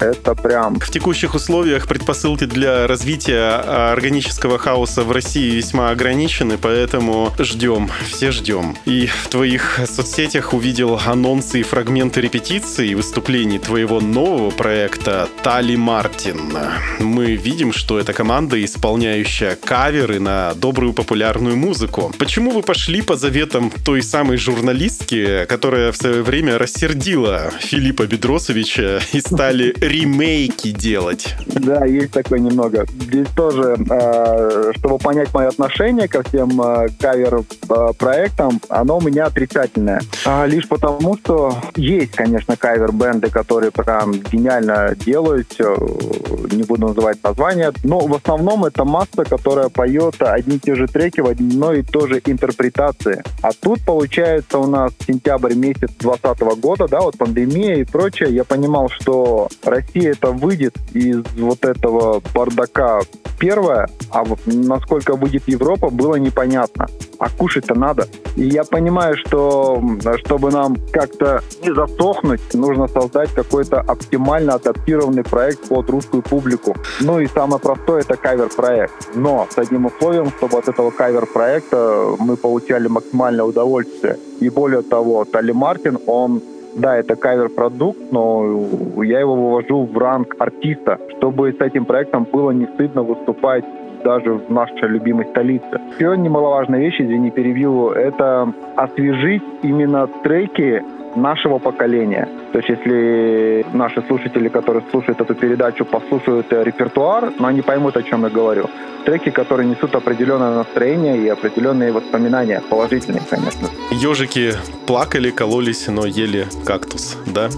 это 0.00 0.34
прям... 0.34 0.78
В 0.78 0.90
текущих 0.90 1.34
условиях 1.34 1.86
предпосылки 1.86 2.44
для 2.44 2.86
развития 2.86 3.62
а, 3.64 3.92
органического 3.92 4.58
хаоса 4.58 5.02
в 5.02 5.12
России 5.12 5.50
весьма 5.50 5.90
ограничены, 5.90 6.58
поэтому 6.58 7.32
ждем, 7.38 7.90
все 8.08 8.30
ждем. 8.30 8.76
И 8.84 9.06
в 9.06 9.28
твоих 9.28 9.80
соцсетях 9.86 10.54
увидел 10.54 11.00
анонсы 11.04 11.60
и 11.60 11.62
фрагменты 11.62 12.20
репетиций 12.20 12.88
и 12.88 12.94
выступлений 12.94 13.58
твоего 13.58 14.00
нового 14.00 14.50
проекта 14.50 15.28
Тали 15.42 15.76
Мартин. 15.76 16.52
Мы 17.00 17.34
видим, 17.34 17.72
что 17.72 17.98
это 17.98 18.12
команда, 18.12 18.62
исполняющая 18.64 19.56
каверы 19.56 20.20
на 20.20 20.54
добрую 20.54 20.92
популярную 20.92 21.56
музыку. 21.56 22.12
Почему 22.18 22.50
вы 22.50 22.62
пошли 22.62 23.02
по 23.02 23.16
заветам 23.16 23.70
той 23.84 24.02
самой 24.02 24.36
журналистки, 24.36 25.44
которая 25.46 25.92
в 25.92 25.96
свое 25.96 26.22
время 26.22 26.58
рассердила 26.58 27.50
Филиппа 27.60 28.06
Бедросовича 28.06 29.00
и 29.12 29.20
стали 29.20 29.74
ремейки 29.88 30.70
делать. 30.70 31.34
Да, 31.46 31.84
есть 31.86 32.12
такое 32.12 32.38
немного. 32.38 32.86
Здесь 33.00 33.28
тоже, 33.34 33.76
э, 33.90 34.72
чтобы 34.76 34.98
понять 34.98 35.32
мое 35.32 35.48
отношение 35.48 36.08
ко 36.08 36.22
всем 36.22 36.60
э, 36.60 36.88
кавер-проектам, 37.00 38.60
оно 38.68 38.98
у 38.98 39.00
меня 39.00 39.26
отрицательное. 39.26 40.00
А 40.24 40.46
лишь 40.46 40.68
потому, 40.68 41.16
что 41.16 41.56
есть, 41.74 42.12
конечно, 42.12 42.56
кавер-бенды, 42.56 43.30
которые 43.30 43.70
прям 43.70 44.12
гениально 44.12 44.94
делают, 44.94 45.58
не 45.58 46.62
буду 46.64 46.88
называть 46.88 47.22
название, 47.22 47.72
но 47.84 48.00
в 48.00 48.14
основном 48.14 48.64
это 48.64 48.84
масса, 48.84 49.24
которая 49.24 49.68
поет 49.68 50.16
одни 50.20 50.56
и 50.56 50.58
те 50.60 50.74
же 50.74 50.86
треки 50.86 51.20
в 51.20 51.26
одной 51.26 51.80
и 51.80 51.82
той 51.82 52.08
же 52.08 52.22
интерпретации. 52.24 53.22
А 53.42 53.50
тут, 53.52 53.80
получается, 53.84 54.58
у 54.58 54.66
нас 54.66 54.92
сентябрь 55.06 55.54
месяц 55.54 55.90
2020 55.98 56.40
года, 56.60 56.88
да, 56.88 57.00
вот 57.00 57.16
пандемия 57.16 57.76
и 57.76 57.84
прочее, 57.84 58.34
я 58.34 58.44
понимал, 58.44 58.88
что 58.90 59.48
Россия 59.78 60.12
это 60.12 60.32
выйдет 60.32 60.76
из 60.92 61.22
вот 61.36 61.64
этого 61.64 62.20
бардака 62.34 63.00
первое, 63.38 63.88
а 64.10 64.24
вот 64.24 64.40
насколько 64.46 65.14
выйдет 65.14 65.44
Европа, 65.46 65.90
было 65.90 66.16
непонятно. 66.16 66.86
А 67.20 67.28
кушать-то 67.30 67.74
надо. 67.74 68.08
И 68.36 68.42
я 68.42 68.64
понимаю, 68.64 69.16
что 69.16 69.82
чтобы 70.24 70.50
нам 70.50 70.76
как-то 70.92 71.42
не 71.62 71.72
засохнуть, 71.72 72.54
нужно 72.54 72.88
создать 72.88 73.32
какой-то 73.32 73.80
оптимально 73.80 74.54
адаптированный 74.54 75.24
проект 75.24 75.68
под 75.68 75.90
русскую 75.90 76.22
публику. 76.22 76.76
Ну 77.00 77.20
и 77.20 77.26
самое 77.26 77.60
простое— 77.60 78.00
это 78.08 78.16
кавер-проект. 78.16 79.14
Но 79.14 79.46
с 79.50 79.58
одним 79.58 79.86
условием, 79.86 80.30
чтобы 80.36 80.58
от 80.58 80.68
этого 80.68 80.90
кавер-проекта 80.90 82.14
мы 82.18 82.36
получали 82.36 82.88
максимальное 82.88 83.44
удовольствие. 83.44 84.16
И 84.40 84.48
более 84.48 84.82
того, 84.82 85.24
Тали 85.24 85.52
Мартин, 85.52 85.98
он 86.06 86.42
да, 86.78 86.96
это 86.96 87.16
кавер-продукт, 87.16 88.12
но 88.12 89.02
я 89.02 89.20
его 89.20 89.34
вывожу 89.34 89.84
в 89.84 89.98
ранг 89.98 90.36
артиста, 90.38 90.98
чтобы 91.16 91.52
с 91.52 91.60
этим 91.60 91.84
проектом 91.84 92.26
было 92.32 92.50
не 92.52 92.66
стыдно 92.66 93.02
выступать 93.02 93.64
даже 94.04 94.34
в 94.34 94.50
нашей 94.50 94.88
любимой 94.88 95.26
столице. 95.26 95.80
Еще 95.98 96.16
немаловажная 96.16 96.80
вещь, 96.80 97.00
извини, 97.00 97.30
перебью, 97.30 97.90
это 97.90 98.52
освежить 98.76 99.42
именно 99.62 100.06
треки 100.22 100.82
нашего 101.22 101.58
поколения. 101.58 102.28
То 102.52 102.58
есть 102.58 102.70
если 102.70 103.66
наши 103.72 104.02
слушатели, 104.06 104.48
которые 104.48 104.82
слушают 104.90 105.20
эту 105.20 105.34
передачу, 105.34 105.84
послушают 105.84 106.46
репертуар, 106.50 107.32
но 107.38 107.48
они 107.48 107.62
поймут, 107.62 107.96
о 107.96 108.02
чем 108.02 108.24
я 108.24 108.30
говорю. 108.30 108.70
Треки, 109.04 109.30
которые 109.30 109.68
несут 109.68 109.94
определенное 109.94 110.54
настроение 110.56 111.18
и 111.18 111.28
определенные 111.28 111.92
воспоминания, 111.92 112.62
положительные, 112.68 113.22
конечно. 113.30 113.68
Ежики 113.90 114.52
плакали, 114.86 115.30
кололись, 115.30 115.88
но 115.88 116.04
ели 116.04 116.46
кактус, 116.64 117.16
да? 117.26 117.48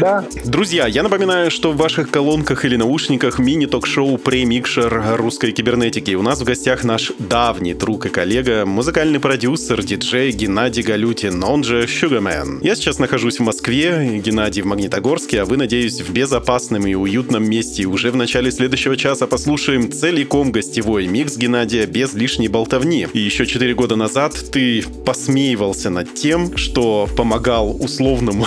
Да. 0.00 0.24
Друзья, 0.44 0.86
я 0.86 1.02
напоминаю, 1.02 1.50
что 1.50 1.72
в 1.72 1.76
ваших 1.76 2.10
колонках 2.10 2.64
или 2.64 2.76
наушниках 2.76 3.38
мини-ток-шоу 3.38 4.16
«Премикшер 4.18 5.02
русской 5.16 5.52
кибернетики». 5.52 6.14
У 6.14 6.22
нас 6.22 6.40
в 6.40 6.44
гостях 6.44 6.84
наш 6.84 7.12
давний 7.18 7.74
друг 7.74 8.06
и 8.06 8.08
коллега, 8.08 8.64
музыкальный 8.64 9.20
продюсер, 9.20 9.82
диджей 9.82 10.30
Геннадий 10.32 10.82
Галютин, 10.82 11.42
он 11.44 11.64
же 11.64 11.84
Sugarman. 11.84 12.58
Я 12.62 12.74
сейчас 12.74 12.87
сейчас 12.88 13.00
нахожусь 13.00 13.38
в 13.38 13.42
Москве, 13.42 14.18
Геннадий 14.24 14.62
в 14.62 14.64
Магнитогорске, 14.64 15.42
а 15.42 15.44
вы, 15.44 15.58
надеюсь, 15.58 16.00
в 16.00 16.10
безопасном 16.10 16.86
и 16.86 16.94
уютном 16.94 17.44
месте. 17.44 17.84
Уже 17.84 18.10
в 18.10 18.16
начале 18.16 18.50
следующего 18.50 18.96
часа 18.96 19.26
послушаем 19.26 19.92
целиком 19.92 20.52
гостевой 20.52 21.06
микс 21.06 21.36
Геннадия 21.36 21.84
без 21.84 22.14
лишней 22.14 22.48
болтовни. 22.48 23.06
И 23.12 23.18
еще 23.18 23.44
четыре 23.44 23.74
года 23.74 23.94
назад 23.96 24.34
ты 24.52 24.82
посмеивался 25.04 25.90
над 25.90 26.14
тем, 26.14 26.56
что 26.56 27.06
помогал 27.14 27.76
условному 27.78 28.46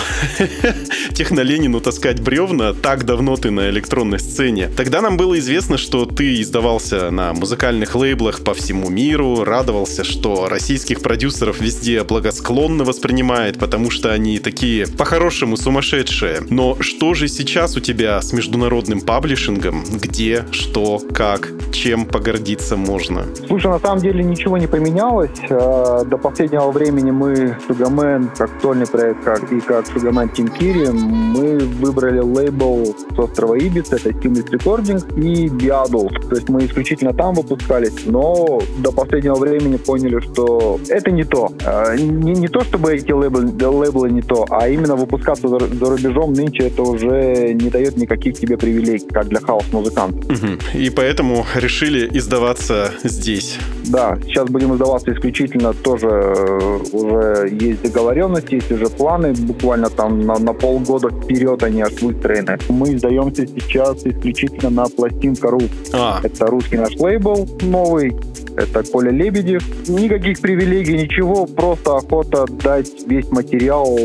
техноленину 1.14 1.80
таскать 1.80 2.20
бревна. 2.20 2.72
Так 2.74 3.06
давно 3.06 3.36
ты 3.36 3.52
на 3.52 3.70
электронной 3.70 4.18
сцене. 4.18 4.68
Тогда 4.76 5.02
нам 5.02 5.16
было 5.16 5.38
известно, 5.38 5.78
что 5.78 6.04
ты 6.04 6.40
издавался 6.40 7.12
на 7.12 7.32
музыкальных 7.32 7.94
лейблах 7.94 8.42
по 8.42 8.54
всему 8.54 8.90
миру, 8.90 9.44
радовался, 9.44 10.02
что 10.02 10.48
российских 10.48 11.00
продюсеров 11.00 11.60
везде 11.60 12.02
благосклонно 12.02 12.82
воспринимает, 12.82 13.60
потому 13.60 13.92
что 13.92 14.12
они 14.12 14.21
такие 14.38 14.86
по-хорошему 14.86 15.56
сумасшедшие. 15.56 16.40
Но 16.50 16.76
что 16.80 17.14
же 17.14 17.28
сейчас 17.28 17.76
у 17.76 17.80
тебя 17.80 18.20
с 18.20 18.32
международным 18.32 19.00
паблишингом? 19.00 19.84
Где, 19.84 20.44
что, 20.50 21.00
как, 21.12 21.52
чем 21.72 22.06
погордиться 22.06 22.76
можно? 22.76 23.24
Слушай, 23.46 23.68
на 23.68 23.78
самом 23.78 24.00
деле 24.00 24.22
ничего 24.22 24.58
не 24.58 24.66
поменялось. 24.66 25.30
Э, 25.48 26.04
до 26.06 26.16
последнего 26.18 26.70
времени 26.70 27.10
мы 27.10 27.56
Sugarman, 27.68 28.30
как 28.36 28.50
сольный 28.60 28.86
проект, 28.86 29.24
как 29.24 29.52
и 29.52 29.60
как 29.60 29.86
Sugarman 29.86 30.32
Team 30.34 30.52
Kiri, 30.56 30.90
мы 30.92 31.58
выбрали 31.58 32.20
лейбл 32.20 32.94
с 33.14 33.18
острова 33.18 33.54
Ибица, 33.54 33.96
это 33.96 34.10
Seamless 34.10 34.50
Recording 34.50 35.20
и 35.20 35.48
Biadol. 35.48 36.10
То 36.28 36.36
есть 36.36 36.48
мы 36.48 36.64
исключительно 36.66 37.12
там 37.12 37.34
выпускались, 37.34 38.06
но 38.06 38.60
до 38.78 38.92
последнего 38.92 39.34
времени 39.34 39.76
поняли, 39.76 40.20
что 40.20 40.78
это 40.88 41.10
не 41.10 41.24
то. 41.24 41.50
Э, 41.64 41.96
не, 41.96 42.32
не 42.32 42.48
то, 42.48 42.60
чтобы 42.62 42.94
эти 42.94 43.12
лейблы, 43.12 43.46
лейблы 43.46 44.10
не 44.12 44.22
то, 44.22 44.46
а 44.50 44.68
именно 44.68 44.96
выпускаться 44.96 45.48
за, 45.48 45.58
за 45.58 45.90
рубежом 45.90 46.32
нынче 46.32 46.64
это 46.64 46.82
уже 46.82 47.52
не 47.54 47.70
дает 47.70 47.96
никаких 47.96 48.38
тебе 48.38 48.56
привилегий, 48.56 49.06
как 49.08 49.28
для 49.28 49.40
хаус-музыканта. 49.40 50.18
Угу. 50.32 50.78
И 50.78 50.90
поэтому 50.90 51.44
решили 51.54 52.08
издаваться 52.16 52.92
здесь. 53.04 53.58
Да, 53.84 54.18
сейчас 54.24 54.48
будем 54.48 54.74
издаваться 54.74 55.12
исключительно 55.12 55.72
тоже 55.72 56.08
э, 56.08 56.78
уже 56.92 57.48
есть 57.50 57.82
договоренности, 57.82 58.54
есть 58.54 58.70
уже 58.72 58.86
планы, 58.86 59.32
буквально 59.32 59.90
там 59.90 60.20
на, 60.20 60.38
на 60.38 60.52
полгода 60.52 61.10
вперед 61.10 61.62
они 61.62 61.82
аж 61.82 62.00
выстроены. 62.00 62.58
Мы 62.68 62.94
издаемся 62.94 63.46
сейчас 63.46 64.06
исключительно 64.06 64.70
на 64.70 64.84
пластинка.ру. 64.84 65.60
А. 65.92 66.20
Это 66.22 66.46
русский 66.46 66.76
наш 66.76 66.96
лейбл 66.96 67.48
новый, 67.62 68.14
это 68.56 68.82
Коля 68.82 69.10
Лебедев. 69.10 69.62
Никаких 69.88 70.40
привилегий, 70.40 70.94
ничего, 70.94 71.46
просто 71.46 71.96
охота 71.96 72.46
дать 72.46 72.90
весь 73.06 73.30
материал, 73.30 73.98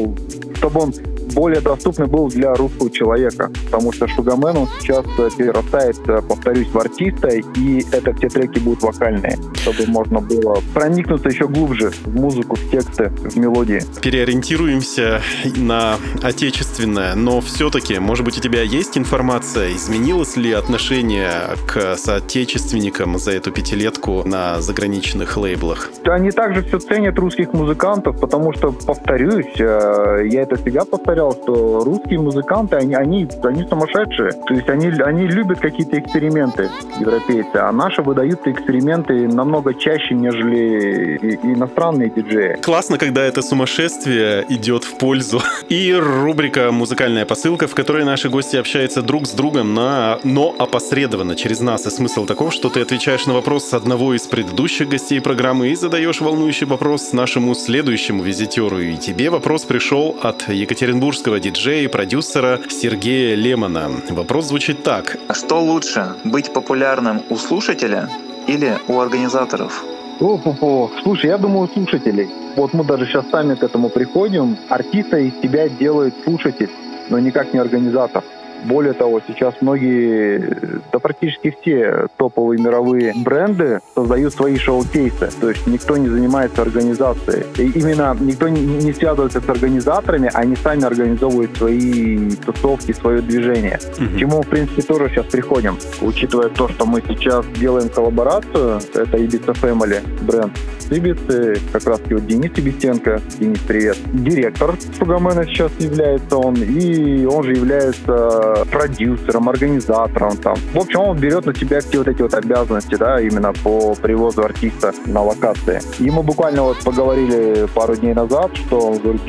чтобы 0.55 0.81
он 0.81 0.93
более 1.33 1.61
доступный 1.61 2.07
был 2.07 2.27
для 2.29 2.53
русского 2.53 2.89
человека, 2.89 3.51
потому 3.65 3.91
что 3.91 4.07
Шугамен, 4.07 4.57
он 4.57 4.67
сейчас 4.79 5.05
э, 5.17 5.29
перерастает, 5.37 5.97
э, 6.07 6.21
повторюсь, 6.21 6.67
в 6.67 6.77
артиста, 6.77 7.29
и 7.29 7.83
это 7.91 8.13
все 8.13 8.29
треки 8.29 8.59
будут 8.59 8.83
вокальные, 8.83 9.37
чтобы 9.55 9.85
можно 9.87 10.19
было 10.19 10.61
проникнуться 10.73 11.29
еще 11.29 11.47
глубже 11.47 11.91
в 12.05 12.15
музыку, 12.15 12.55
в 12.55 12.69
тексты, 12.71 13.09
в 13.09 13.37
мелодии. 13.37 13.81
Переориентируемся 14.01 15.21
на 15.55 15.95
отечественное, 16.21 17.15
но 17.15 17.41
все-таки, 17.41 17.99
может 17.99 18.25
быть, 18.25 18.37
у 18.37 18.41
тебя 18.41 18.61
есть 18.61 18.97
информация, 18.97 19.73
изменилось 19.73 20.37
ли 20.37 20.51
отношение 20.51 21.31
к 21.67 21.95
соотечественникам 21.95 23.17
за 23.17 23.31
эту 23.31 23.51
пятилетку 23.51 24.23
на 24.25 24.61
заграничных 24.61 25.37
лейблах? 25.37 25.89
Они 26.03 26.31
также 26.31 26.63
все 26.63 26.79
ценят 26.79 27.17
русских 27.19 27.53
музыкантов, 27.53 28.19
потому 28.19 28.53
что, 28.53 28.71
повторюсь, 28.71 29.59
э, 29.59 30.23
я 30.29 30.41
это 30.41 30.55
всегда 30.55 30.85
повторял, 30.85 31.16
сказал, 31.17 31.31
что 31.31 31.83
русские 31.83 32.19
музыканты, 32.19 32.75
они, 32.75 32.93
они, 32.93 33.27
они 33.43 33.63
сумасшедшие. 33.63 34.33
То 34.33 34.53
есть 34.53 34.69
они, 34.69 34.87
они 35.01 35.25
любят 35.25 35.59
какие-то 35.59 35.97
эксперименты, 35.97 36.69
европейцы, 36.99 37.55
а 37.55 37.71
наши 37.71 38.03
выдают 38.03 38.45
эксперименты 38.45 39.27
намного 39.27 39.73
чаще, 39.73 40.13
нежели 40.13 41.35
иностранные 41.41 42.11
диджеи. 42.11 42.57
Классно, 42.61 42.99
когда 42.99 43.23
это 43.23 43.41
сумасшествие 43.41 44.45
идет 44.49 44.83
в 44.83 44.97
пользу. 44.99 45.41
И 45.69 45.91
рубрика 45.93 46.71
«Музыкальная 46.71 47.25
посылка», 47.25 47.67
в 47.67 47.73
которой 47.73 48.05
наши 48.05 48.29
гости 48.29 48.57
общаются 48.57 49.01
друг 49.01 49.25
с 49.25 49.31
другом, 49.31 49.73
на, 49.73 50.19
но 50.23 50.53
опосредованно 50.59 51.35
через 51.35 51.61
нас. 51.61 51.87
И 51.87 51.89
смысл 51.89 52.25
таков, 52.25 52.53
что 52.53 52.69
ты 52.69 52.81
отвечаешь 52.81 53.25
на 53.25 53.33
вопрос 53.33 53.73
одного 53.73 54.13
из 54.13 54.21
предыдущих 54.27 54.87
гостей 54.87 55.19
программы 55.19 55.69
и 55.69 55.75
задаешь 55.75 56.21
волнующий 56.21 56.67
вопрос 56.67 57.11
нашему 57.11 57.55
следующему 57.55 58.21
визитеру. 58.21 58.79
И 58.79 58.97
тебе 58.97 59.31
вопрос 59.31 59.63
пришел 59.63 60.15
от 60.21 60.47
Екатеринбурга 60.49 61.06
петербургского 61.07 61.39
диджея 61.39 61.83
и 61.85 61.87
продюсера 61.87 62.59
Сергея 62.67 63.33
Лемона. 63.35 63.89
Вопрос 64.09 64.47
звучит 64.47 64.83
так. 64.83 65.17
Что 65.31 65.61
лучше, 65.61 66.15
быть 66.25 66.51
популярным 66.51 67.21
у 67.29 67.37
слушателя 67.37 68.09
или 68.45 68.77
у 68.89 68.99
организаторов? 68.99 69.85
О, 70.19 70.37
о, 70.59 70.91
слушай, 71.03 71.27
я 71.27 71.37
думаю, 71.37 71.69
слушателей. 71.69 72.27
Вот 72.57 72.73
мы 72.73 72.83
даже 72.83 73.05
сейчас 73.05 73.23
сами 73.31 73.55
к 73.55 73.63
этому 73.63 73.87
приходим. 73.87 74.57
Артиста 74.67 75.17
из 75.17 75.31
тебя 75.41 75.69
делает 75.69 76.13
слушатель, 76.25 76.69
но 77.07 77.19
никак 77.19 77.53
не 77.53 77.59
организатор. 77.59 78.21
Более 78.65 78.93
того, 78.93 79.21
сейчас 79.27 79.55
многие, 79.61 80.81
да 80.91 80.99
практически 80.99 81.55
все 81.61 82.07
топовые 82.17 82.61
мировые 82.61 83.13
бренды 83.15 83.79
создают 83.95 84.33
свои 84.33 84.57
шоу-кейсы. 84.57 85.29
То 85.39 85.49
есть 85.49 85.67
никто 85.67 85.97
не 85.97 86.09
занимается 86.09 86.61
организацией. 86.61 87.45
И 87.57 87.79
именно 87.79 88.15
никто 88.19 88.49
не 88.49 88.93
связывается 88.93 89.41
с 89.41 89.49
организаторами, 89.49 90.29
они 90.33 90.55
сами 90.55 90.83
организовывают 90.83 91.55
свои 91.57 92.31
тусовки, 92.45 92.91
свое 92.91 93.21
движение. 93.21 93.79
Mm-hmm. 93.79 94.15
К 94.15 94.19
чему, 94.19 94.41
в 94.41 94.47
принципе, 94.47 94.81
тоже 94.81 95.09
сейчас 95.09 95.25
приходим. 95.27 95.77
Учитывая 96.01 96.49
то, 96.49 96.67
что 96.67 96.85
мы 96.85 97.01
сейчас 97.07 97.45
делаем 97.59 97.89
коллаборацию, 97.89 98.79
это 98.93 99.17
Ibiza 99.17 99.53
Family 99.61 100.01
бренд 100.23 100.57
с 100.79 100.91
Ибицы, 100.91 101.59
как 101.71 101.85
раз 101.85 101.99
вот 102.09 102.25
Денис 102.25 102.51
Ибисенко. 102.55 103.21
Денис, 103.39 103.59
привет. 103.59 103.97
Директор 104.13 104.75
Сугамена 104.97 105.45
сейчас 105.45 105.71
является 105.79 106.37
он, 106.37 106.55
и 106.55 107.25
он 107.25 107.43
же 107.43 107.53
является 107.53 108.46
продюсером, 108.71 109.49
организатором. 109.49 110.37
Там. 110.37 110.55
В 110.73 110.77
общем, 110.77 110.99
он 110.99 111.17
берет 111.17 111.45
на 111.45 111.55
себя 111.55 111.79
все 111.79 111.99
вот 111.99 112.07
эти 112.07 112.21
вот 112.21 112.33
обязанности, 112.33 112.95
да, 112.95 113.19
именно 113.21 113.53
по 113.53 113.95
привозу 113.95 114.43
артиста 114.43 114.93
на 115.05 115.21
локации. 115.21 115.81
Мы 115.99 116.23
буквально 116.23 116.63
вот 116.63 116.79
поговорили 116.83 117.67
пару 117.73 117.95
дней 117.95 118.13
назад, 118.13 118.55
что 118.55 118.79
он 118.79 118.97
говорит, 118.97 119.21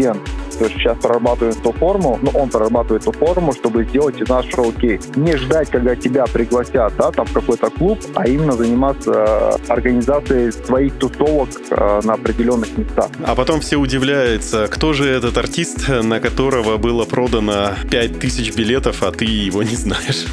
то 0.59 0.65
есть 0.65 0.77
сейчас 0.77 0.99
прорабатываем 0.99 1.55
ту 1.61 1.73
форму, 1.73 2.19
ну, 2.23 2.31
он 2.35 2.49
прорабатывает 2.49 3.05
ту 3.05 3.13
форму, 3.13 3.53
чтобы 3.53 3.85
сделать 3.85 4.21
из 4.21 4.29
нас 4.29 4.45
шоу-кейс. 4.47 5.09
Не 5.17 5.37
ждать, 5.37 5.71
когда 5.71 5.95
тебя 5.97 6.27
пригласят, 6.27 6.95
да, 6.97 7.11
там 7.11 7.27
в 7.27 7.33
какой-то 7.33 7.71
клуб, 7.71 7.99
а 8.15 8.27
именно 8.27 8.53
заниматься 8.53 9.59
э, 9.69 9.73
организацией 9.73 10.51
своих 10.53 10.95
тусовок 10.95 11.51
э, 11.71 12.01
на 12.05 12.15
определенных 12.15 12.77
местах. 12.77 13.09
А 13.25 13.35
потом 13.35 13.61
все 13.61 13.77
удивляются, 13.77 14.67
кто 14.69 14.93
же 14.93 15.09
этот 15.09 15.37
артист, 15.39 15.89
на 15.89 16.21
которого 16.21 16.77
было 16.77 17.05
продано 17.05 17.71
5000 17.91 18.55
билетов, 18.57 19.03
а 19.03 19.13
ты 19.13 19.25
его 19.25 19.63
не 19.63 19.77
знаешь. 19.77 20.27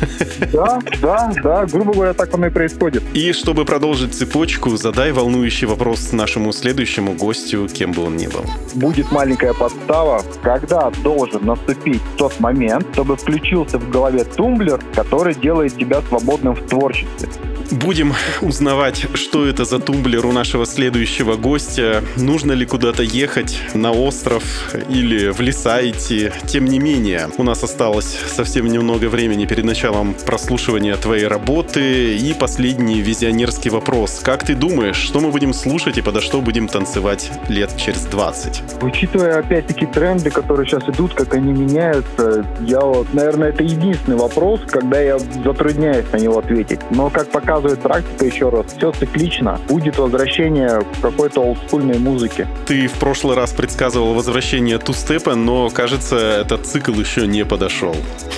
Да, 0.52 0.80
да, 1.02 1.32
да, 1.44 1.66
грубо 1.66 1.94
говоря, 1.94 2.14
так 2.14 2.34
оно 2.34 2.48
и 2.48 2.50
происходит. 2.50 3.04
И 3.14 3.34
чтобы 3.34 3.66
продолжить 3.66 4.14
цепочку, 4.14 4.76
задай 4.78 5.12
волнующий 5.12 5.68
вопрос 5.68 6.12
нашему 6.12 6.52
следующему 6.52 7.14
гостю, 7.14 7.68
кем 7.68 7.92
бы 7.92 8.04
он 8.04 8.18
ни 8.18 8.28
был. 8.28 8.46
Будет 8.74 9.12
маленькая 9.12 9.54
подстава, 9.54 10.15
когда 10.42 10.92
должен 11.04 11.46
наступить 11.46 12.02
тот 12.18 12.40
момент, 12.40 12.86
чтобы 12.94 13.16
включился 13.16 13.78
в 13.78 13.90
голове 13.90 14.24
тумблер, 14.24 14.80
который 14.94 15.34
делает 15.34 15.78
тебя 15.78 16.02
свободным 16.02 16.56
в 16.56 16.62
творчестве. 16.68 17.30
Будем 17.72 18.14
узнавать, 18.42 19.08
что 19.16 19.46
это 19.46 19.66
за 19.66 19.80
тумблер 19.80 20.26
у 20.26 20.32
нашего 20.32 20.66
следующего 20.66 21.36
гостя. 21.36 22.04
Нужно 22.16 22.52
ли 22.52 22.66
куда-то 22.66 23.02
ехать 23.02 23.60
на 23.74 23.92
остров 23.92 24.44
или 24.88 25.30
в 25.30 25.40
леса 25.40 25.82
идти. 25.88 26.32
Тем 26.46 26.66
не 26.66 26.80
менее, 26.80 27.30
у 27.38 27.44
нас 27.44 27.64
осталось 27.64 28.18
совсем 28.28 28.68
немного 28.68 29.06
времени 29.06 29.46
перед 29.46 29.66
началом 29.66 30.16
прослушивания 30.26 30.96
твоей 30.96 31.28
работы. 31.28 32.16
И 32.16 32.34
последний 32.34 33.02
визионерский 33.02 33.72
вопрос. 33.72 34.22
Как 34.24 34.46
ты 34.46 34.54
думаешь, 34.54 34.98
что 34.98 35.20
мы 35.20 35.32
будем 35.32 35.54
слушать 35.54 35.98
и 35.98 36.02
подо 36.02 36.22
что 36.22 36.42
будем 36.42 36.68
танцевать 36.68 37.32
лет 37.50 37.76
через 37.78 38.02
20? 38.06 38.84
Учитывая, 38.84 39.40
опять-таки, 39.40 39.88
тренды, 40.06 40.30
которые 40.30 40.68
сейчас 40.68 40.84
идут, 40.88 41.16
как 41.16 41.34
они 41.34 41.52
меняются, 41.52 42.46
я 42.62 42.80
вот, 42.80 43.12
наверное, 43.14 43.50
это 43.50 43.64
единственный 43.64 44.18
вопрос, 44.18 44.62
когда 44.68 45.00
я 45.00 45.18
затрудняюсь 45.18 46.06
на 46.12 46.18
него 46.18 46.38
ответить. 46.38 46.80
Но, 46.92 47.10
как 47.10 47.32
пока 47.32 47.56
показывает 47.56 47.80
практика 47.80 48.26
еще 48.26 48.50
раз. 48.50 48.66
Все 48.76 48.92
циклично. 48.92 49.60
Будет 49.70 49.98
возвращение 49.98 50.82
к 50.82 51.02
какой-то 51.02 51.42
олдскульной 51.42 52.00
музыке. 52.00 52.48
Ты 52.66 52.88
в 52.88 52.94
прошлый 52.94 53.36
раз 53.36 53.52
предсказывал 53.52 54.14
возвращение 54.14 54.78
тустепа, 54.78 55.36
но, 55.36 55.70
кажется, 55.70 56.18
этот 56.18 56.66
цикл 56.66 56.92
еще 56.92 57.28
не 57.28 57.46
подошел. 57.46 57.96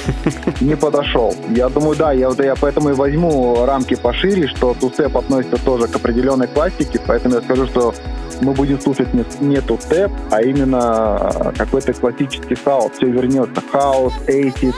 Не 0.61 0.75
подошел. 0.75 1.35
Я 1.49 1.69
думаю, 1.69 1.95
да, 1.97 2.11
я, 2.11 2.29
я 2.37 2.55
поэтому 2.55 2.89
и 2.89 2.93
возьму 2.93 3.65
рамки 3.65 3.95
пошире, 3.95 4.47
что 4.47 4.75
тустеп 4.79 5.17
относится 5.17 5.57
тоже 5.57 5.87
к 5.87 5.95
определенной 5.95 6.47
классике, 6.47 6.99
поэтому 7.05 7.35
я 7.35 7.41
скажу, 7.41 7.65
что 7.67 7.93
мы 8.41 8.53
будем 8.53 8.79
слушать 8.79 9.13
не, 9.13 9.25
не 9.41 9.61
тустеп, 9.61 10.11
а 10.31 10.41
именно 10.41 11.53
какой-то 11.57 11.93
классический 11.93 12.55
хаус. 12.55 12.91
Все 12.97 13.07
вернется. 13.07 13.61
Хаус, 13.71 14.13
acid, 14.27 14.75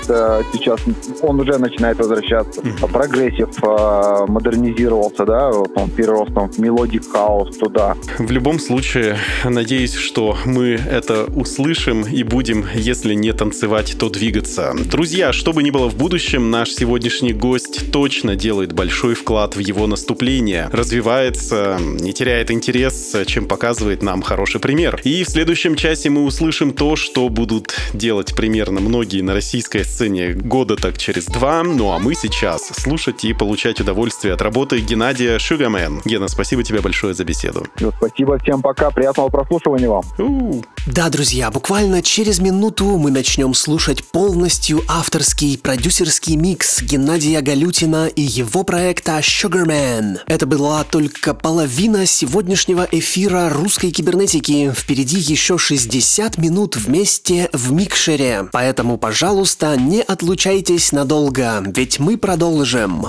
сейчас 0.53 0.79
он 1.21 1.39
уже 1.39 1.57
начинает 1.57 1.97
возвращаться. 1.97 2.61
Прогрессив 2.91 3.49
а, 3.63 4.25
модернизировался, 4.27 5.25
да, 5.25 5.49
он 5.49 5.89
перерос 5.89 6.29
там 6.33 6.49
в 6.49 6.57
melodic 6.59 7.09
house 7.11 7.57
туда. 7.57 7.95
В 8.17 8.31
любом 8.31 8.59
случае, 8.59 9.17
надеюсь, 9.43 9.93
что 9.93 10.37
мы 10.45 10.79
это 10.89 11.25
услышим 11.25 12.03
и 12.03 12.23
будем, 12.23 12.65
если 12.73 13.13
не 13.13 13.31
танцевать, 13.31 13.95
то 13.99 14.09
двигаться. 14.09 14.73
Друзья, 14.85 15.33
что 15.33 15.53
бы 15.53 15.63
ни 15.63 15.71
было 15.71 15.89
в 15.89 15.95
будущем, 15.95 16.51
наш 16.51 16.71
сегодняшний 16.71 17.33
гость 17.33 17.91
точно 17.91 18.35
делает 18.35 18.73
большой 18.73 19.15
вклад 19.15 19.55
в 19.55 19.59
его 19.59 19.87
наступление, 19.87 20.69
развивается, 20.71 21.77
не 21.79 22.13
теряет 22.13 22.51
интерес, 22.51 23.15
чем 23.25 23.47
показывает 23.47 24.03
нам 24.03 24.21
хороший 24.21 24.59
пример. 24.59 24.99
И 25.03 25.23
в 25.23 25.29
следующем 25.29 25.75
часе 25.75 26.09
мы 26.09 26.23
услышим 26.23 26.58
то, 26.67 26.97
что 26.97 27.29
будут 27.29 27.73
делать 27.93 28.35
примерно 28.35 28.81
многие 28.81 29.21
на 29.21 29.33
российской 29.33 29.85
сцене 29.85 30.33
года 30.33 30.75
так 30.75 30.97
через 30.97 31.25
два. 31.25 31.63
Ну 31.63 31.91
а 31.91 31.99
мы 31.99 32.15
сейчас 32.15 32.67
слушать 32.77 33.23
и 33.23 33.33
получать 33.33 33.79
удовольствие 33.79 34.33
от 34.33 34.41
работы 34.41 34.79
Геннадия 34.81 35.39
Шугамен. 35.39 36.01
Гена, 36.03 36.27
спасибо 36.27 36.63
тебе 36.63 36.81
большое 36.81 37.13
за 37.13 37.23
беседу. 37.23 37.65
Спасибо 37.97 38.37
всем, 38.39 38.61
пока, 38.61 38.91
приятного 38.91 39.29
прослушивания 39.29 39.87
вам. 39.87 40.03
У-у. 40.17 40.65
Да, 40.85 41.07
друзья, 41.09 41.49
буквально 41.49 42.01
через 42.01 42.39
минуту 42.39 42.97
мы 42.97 43.09
начнем 43.09 43.53
слушать 43.53 44.03
полностью 44.03 44.81
авторский 44.89 45.57
продюсерский 45.57 46.35
микс 46.35 46.81
Геннадия 46.81 47.39
Галютина 47.39 48.07
и 48.07 48.21
его 48.21 48.63
проекта 48.63 49.19
Sugarman. 49.19 50.19
Это 50.27 50.45
была 50.45 50.83
только 50.83 51.33
половина 51.33 52.05
сегодняшнего 52.05 52.85
эфира 52.91 53.49
русской 53.49 53.91
кибернетики. 53.91 54.73
Впереди 54.75 55.19
еще 55.19 55.57
60 55.57 56.37
минут 56.37 56.48
вместе 56.75 57.49
в 57.53 57.71
микшере. 57.71 58.47
Поэтому, 58.51 58.97
пожалуйста, 58.97 59.75
не 59.77 60.01
отлучайтесь 60.01 60.91
надолго, 60.91 61.63
ведь 61.65 61.99
мы 61.99 62.17
продолжим. 62.17 63.05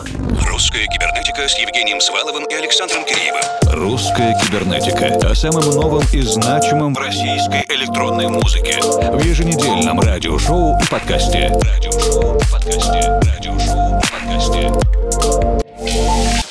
Русская 0.46 0.86
кибернетика 0.86 1.48
с 1.48 1.58
Евгением 1.58 2.00
Сваловым 2.00 2.44
и 2.44 2.54
Александром 2.54 3.04
Киреевым. 3.04 3.42
Русская 3.72 4.38
кибернетика. 4.40 5.30
О 5.30 5.34
самом 5.34 5.64
новом 5.64 6.02
и 6.12 6.20
значимом 6.22 6.94
в 6.94 6.98
российской 6.98 7.64
электронной 7.68 8.28
музыке. 8.28 8.78
В 8.80 9.24
еженедельном 9.24 10.00
радиошоу 10.00 10.78
и 10.80 10.86
подкасте. 10.88 11.50
Радиошоу 11.62 12.36
и 12.36 12.44
подкасте. 12.52 13.20
Радиошоу 13.22 13.98
и 13.98 14.02
подкасте. 15.80 16.49